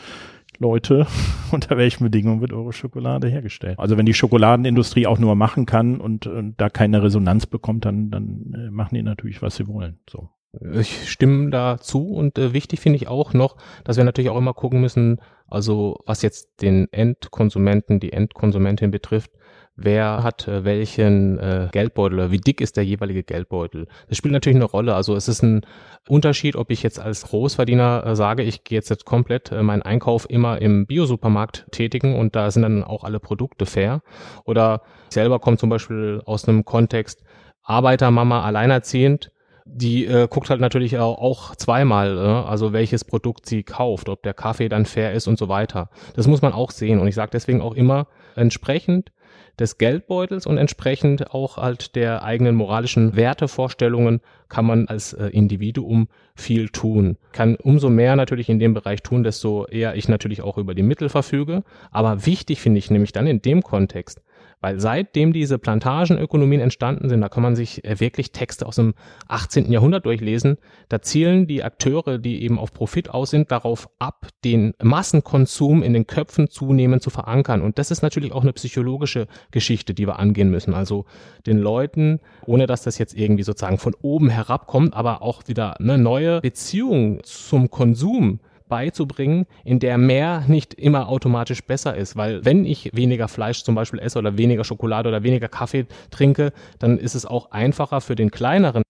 Leute, 0.59 1.07
unter 1.51 1.77
welchen 1.77 2.05
Bedingungen 2.05 2.41
wird 2.41 2.53
eure 2.53 2.73
Schokolade 2.73 3.29
hergestellt? 3.29 3.79
Also 3.79 3.97
wenn 3.97 4.07
die 4.07 4.15
Schokoladenindustrie 4.15 5.07
auch 5.07 5.19
nur 5.19 5.35
machen 5.35 5.67
kann 5.67 6.01
und, 6.01 6.27
und 6.27 6.61
da 6.61 6.69
keine 6.69 7.03
Resonanz 7.03 7.47
bekommt, 7.47 7.85
dann, 7.85 8.11
dann 8.11 8.55
äh, 8.55 8.71
machen 8.71 8.95
die 8.95 9.03
natürlich, 9.03 9.43
was 9.43 9.57
sie 9.57 9.67
wollen. 9.67 9.99
So. 10.09 10.31
Ich 10.75 11.11
stimme 11.11 11.51
dazu 11.51 12.11
und 12.11 12.39
äh, 12.39 12.55
wichtig 12.55 12.81
finde 12.81 12.97
ich 12.97 13.09
auch 13.09 13.35
noch, 13.35 13.57
dass 13.85 13.99
wir 13.99 14.05
natürlich 14.05 14.31
auch 14.31 14.39
immer 14.39 14.55
gucken 14.55 14.81
müssen, 14.81 15.21
also 15.47 15.99
was 16.07 16.23
jetzt 16.23 16.63
den 16.63 16.91
Endkonsumenten, 16.91 18.01
die 18.01 18.13
Endkonsumentin 18.13 18.91
betrifft, 18.91 19.31
wer 19.77 20.23
hat 20.23 20.49
äh, 20.49 20.65
welchen 20.65 21.39
äh, 21.39 21.69
Geldbeutel 21.71 22.19
oder 22.19 22.31
wie 22.31 22.39
dick 22.39 22.61
ist 22.61 22.77
der 22.77 22.85
jeweilige 22.85 23.23
Geldbeutel. 23.23 23.87
Das 24.09 24.17
spielt 24.17 24.33
natürlich 24.33 24.57
eine 24.57 24.65
Rolle. 24.65 24.95
Also 24.95 25.15
es 25.15 25.29
ist 25.29 25.43
ein 25.43 25.67
Unterschied, 26.09 26.57
ob 26.57 26.71
ich 26.71 26.83
jetzt 26.83 26.99
als 26.99 27.25
Großverdiener 27.25 28.05
äh, 28.05 28.17
sage, 28.17 28.43
ich 28.43 28.65
gehe 28.65 28.79
jetzt, 28.79 28.89
jetzt 28.89 29.05
komplett 29.05 29.53
äh, 29.53 29.63
meinen 29.63 29.83
Einkauf 29.83 30.29
immer 30.29 30.61
im 30.61 30.87
Biosupermarkt 30.87 31.67
tätigen 31.71 32.19
und 32.19 32.35
da 32.37 32.51
sind 32.51 32.63
dann 32.63 32.85
auch 32.85 33.05
alle 33.05 33.21
Produkte 33.21 33.67
fair. 33.67 34.03
Oder 34.45 34.83
ich 35.09 35.15
selber 35.15 35.39
komme 35.39 35.59
zum 35.59 35.71
Beispiel 35.71 36.23
aus 36.25 36.49
einem 36.49 36.65
Kontext 36.65 37.23
Arbeitermama 37.63 38.45
alleinerziehend, 38.45 39.31
die 39.71 40.07
äh, 40.07 40.29
guckt 40.29 40.51
halt 40.51 40.61
natürlich 40.61 40.99
auch, 40.99 41.19
auch 41.19 41.57
zweimal, 41.57 42.17
äh, 42.17 42.49
also 42.49 42.73
welches 42.73 43.05
Produkt 43.05 43.47
sie 43.47 43.63
kauft, 43.63 44.09
ob 44.09 44.23
der 44.23 44.35
Kaffee 44.35 44.69
dann 44.69 44.87
fair 44.87 45.13
ist 45.13 45.27
und 45.27 45.39
so 45.39 45.49
weiter. 45.49 45.91
Das 46.17 46.27
muss 46.27 46.43
man 46.43 46.53
auch 46.53 46.71
sehen. 46.71 47.01
Und 47.01 47.09
ich 47.09 47.15
sage 47.15 47.31
deswegen 47.33 47.61
auch 47.61 47.75
immer 47.75 48.07
entsprechend 48.35 49.13
des 49.59 49.79
Geldbeutels 49.79 50.47
und 50.47 50.57
entsprechend 50.57 51.35
auch 51.35 51.57
halt 51.57 51.97
der 51.97 52.23
eigenen 52.23 52.55
moralischen 52.55 53.17
Wertevorstellungen 53.17 54.21
kann 54.49 54.65
man 54.65 54.87
als 54.87 55.13
äh, 55.13 55.27
Individuum 55.27 56.09
viel 56.35 56.69
tun. 56.69 57.17
Kann 57.33 57.57
umso 57.57 57.91
mehr 57.91 58.17
natürlich 58.17 58.49
in 58.49 58.59
dem 58.59 58.75
Bereich 58.75 59.03
tun, 59.03 59.25
desto 59.25 59.67
eher 59.67 59.97
ich 59.97 60.09
natürlich 60.09 60.43
auch 60.43 60.59
über 60.59 60.75
die 60.75 60.83
Mittel 60.83 61.09
verfüge. 61.09 61.65
Aber 61.91 62.25
wichtig 62.25 62.61
finde 62.61 62.79
ich 62.79 62.91
nämlich 62.91 63.13
dann 63.13 63.27
in 63.27 63.43
dem 63.43 63.63
Kontext, 63.63 64.23
weil 64.61 64.81
seitdem 64.81 65.33
diese 65.33 65.59
Plantagenökonomien 65.59 66.61
entstanden 66.61 67.09
sind, 67.09 67.21
da 67.21 67.29
kann 67.29 67.43
man 67.43 67.57
sich 67.57 67.85
äh, 67.85 68.01
wirklich 68.01 68.33
Texte 68.33 68.67
aus 68.67 68.77
dem 68.77 68.95
18. 69.29 69.71
Jahrhundert 69.71 70.07
durchlesen, 70.07 70.59
da 70.89 71.01
zielen 71.01 71.47
die 71.47 71.63
Akteure, 71.63 72.19
die 72.19 72.43
eben 72.43 72.59
auf 72.59 72.73
Profit 72.73 73.11
aus 73.11 73.31
sind, 73.31 73.51
darauf 73.51 73.89
ab, 73.99 74.29
den 74.45 74.75
Massenkonsum 74.83 75.83
in 75.83 75.93
den 75.93 76.07
Köpfen 76.07 76.49
zunehmend 76.49 77.03
zu 77.03 77.11
verankern. 77.11 77.63
Und 77.63 77.79
das 77.79 77.91
ist 77.91 78.03
natürlich 78.03 78.33
auch 78.33 78.43
eine 78.43 78.53
psychologische 78.53 79.27
Geschichte, 79.51 79.95
die 79.95 80.07
wir 80.07 80.19
angehen 80.19 80.51
müssen. 80.51 80.75
Also 80.75 81.05
den 81.47 81.59
Leuten, 81.59 82.21
ohne 82.47 82.67
dass 82.67 82.83
das 82.83 82.99
jetzt 82.99 83.15
irgendwie 83.15 83.43
sozusagen 83.43 83.79
von 83.79 83.95
oben 84.03 84.29
herabkommt, 84.29 84.95
aber 84.95 85.23
auch 85.23 85.47
wieder 85.47 85.79
eine 85.81 85.99
neue 85.99 86.41
Beziehung 86.41 87.21
zum 87.23 87.71
Konsum 87.71 88.41
beizubringen, 88.69 89.47
in 89.65 89.79
der 89.79 89.99
mehr 89.99 90.45
nicht 90.47 90.75
immer 90.75 91.09
automatisch 91.09 91.63
besser 91.65 91.97
ist. 91.97 92.17
Weil 92.17 92.45
wenn 92.45 92.65
ich 92.65 92.91
weniger 92.95 93.29
Fleisch 93.29 93.65
zum 93.65 93.75
Beispiel 93.75 94.01
esse 94.01 94.19
oder 94.19 94.39
weniger 94.39 94.65
Schokolade 94.65 95.09
oder 95.09 95.23
weniger 95.23 95.49
Kaffee 95.49 95.87
trinke, 96.11 96.53
dann 96.79 96.99
ist 96.99 97.15
es 97.15 97.27
auch 97.27 97.51
einfacher 97.51 98.01
für 98.01 98.15
den 98.15 98.31
kleineren 98.31 98.83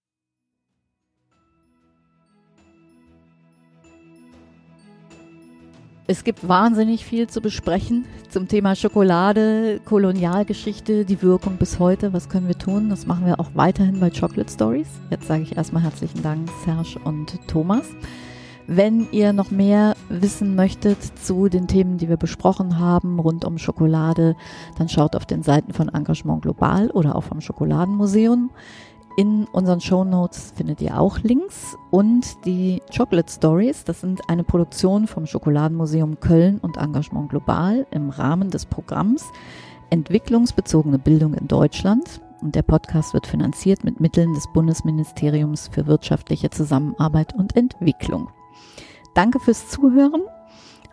Es 6.10 6.24
gibt 6.24 6.48
wahnsinnig 6.48 7.04
viel 7.04 7.26
zu 7.26 7.42
besprechen 7.42 8.06
zum 8.30 8.48
Thema 8.48 8.74
Schokolade, 8.74 9.78
Kolonialgeschichte, 9.84 11.04
die 11.04 11.20
Wirkung 11.20 11.58
bis 11.58 11.78
heute. 11.78 12.14
Was 12.14 12.30
können 12.30 12.48
wir 12.48 12.56
tun? 12.56 12.88
Das 12.88 13.06
machen 13.06 13.26
wir 13.26 13.38
auch 13.38 13.50
weiterhin 13.52 14.00
bei 14.00 14.08
Chocolate 14.08 14.50
Stories. 14.50 14.88
Jetzt 15.10 15.26
sage 15.26 15.42
ich 15.42 15.58
erstmal 15.58 15.82
herzlichen 15.82 16.22
Dank, 16.22 16.48
Serge 16.64 16.98
und 17.04 17.38
Thomas. 17.46 17.90
Wenn 18.70 19.08
ihr 19.12 19.32
noch 19.32 19.50
mehr 19.50 19.96
wissen 20.10 20.54
möchtet 20.54 21.02
zu 21.02 21.48
den 21.48 21.68
Themen, 21.68 21.96
die 21.96 22.10
wir 22.10 22.18
besprochen 22.18 22.78
haben, 22.78 23.18
rund 23.18 23.46
um 23.46 23.56
Schokolade, 23.56 24.36
dann 24.76 24.90
schaut 24.90 25.16
auf 25.16 25.24
den 25.24 25.42
Seiten 25.42 25.72
von 25.72 25.88
Engagement 25.88 26.42
Global 26.42 26.90
oder 26.90 27.16
auch 27.16 27.22
vom 27.24 27.40
Schokoladenmuseum. 27.40 28.50
In 29.16 29.46
unseren 29.52 29.80
Show 29.80 30.04
Notes 30.04 30.52
findet 30.54 30.82
ihr 30.82 31.00
auch 31.00 31.18
Links 31.20 31.78
und 31.90 32.44
die 32.44 32.82
Chocolate 32.94 33.32
Stories. 33.32 33.84
Das 33.84 34.02
sind 34.02 34.28
eine 34.28 34.44
Produktion 34.44 35.06
vom 35.06 35.24
Schokoladenmuseum 35.24 36.20
Köln 36.20 36.58
und 36.58 36.76
Engagement 36.76 37.30
Global 37.30 37.86
im 37.90 38.10
Rahmen 38.10 38.50
des 38.50 38.66
Programms 38.66 39.24
Entwicklungsbezogene 39.88 40.98
Bildung 40.98 41.32
in 41.32 41.48
Deutschland. 41.48 42.20
Und 42.42 42.54
der 42.54 42.62
Podcast 42.62 43.14
wird 43.14 43.26
finanziert 43.26 43.82
mit 43.82 43.98
Mitteln 43.98 44.34
des 44.34 44.46
Bundesministeriums 44.52 45.68
für 45.68 45.86
wirtschaftliche 45.86 46.50
Zusammenarbeit 46.50 47.34
und 47.34 47.56
Entwicklung. 47.56 48.28
Danke 49.18 49.40
fürs 49.40 49.68
Zuhören. 49.68 50.22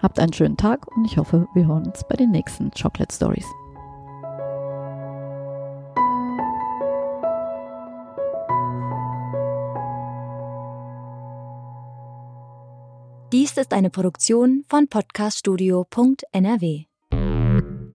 Habt 0.02 0.20
einen 0.20 0.34
schönen 0.34 0.58
Tag 0.58 0.88
und 0.98 1.06
ich 1.06 1.20
hoffe, 1.20 1.48
wir 1.54 1.68
hören 1.68 1.86
uns 1.86 2.04
bei 2.10 2.16
den 2.16 2.32
nächsten 2.32 2.72
Chocolate 2.72 3.14
Stories. 3.14 3.46
Dies 13.32 13.56
ist 13.58 13.74
eine 13.74 13.92
Produktion 13.92 14.64
von 14.70 14.88
podcaststudio.nrw. 14.88 16.95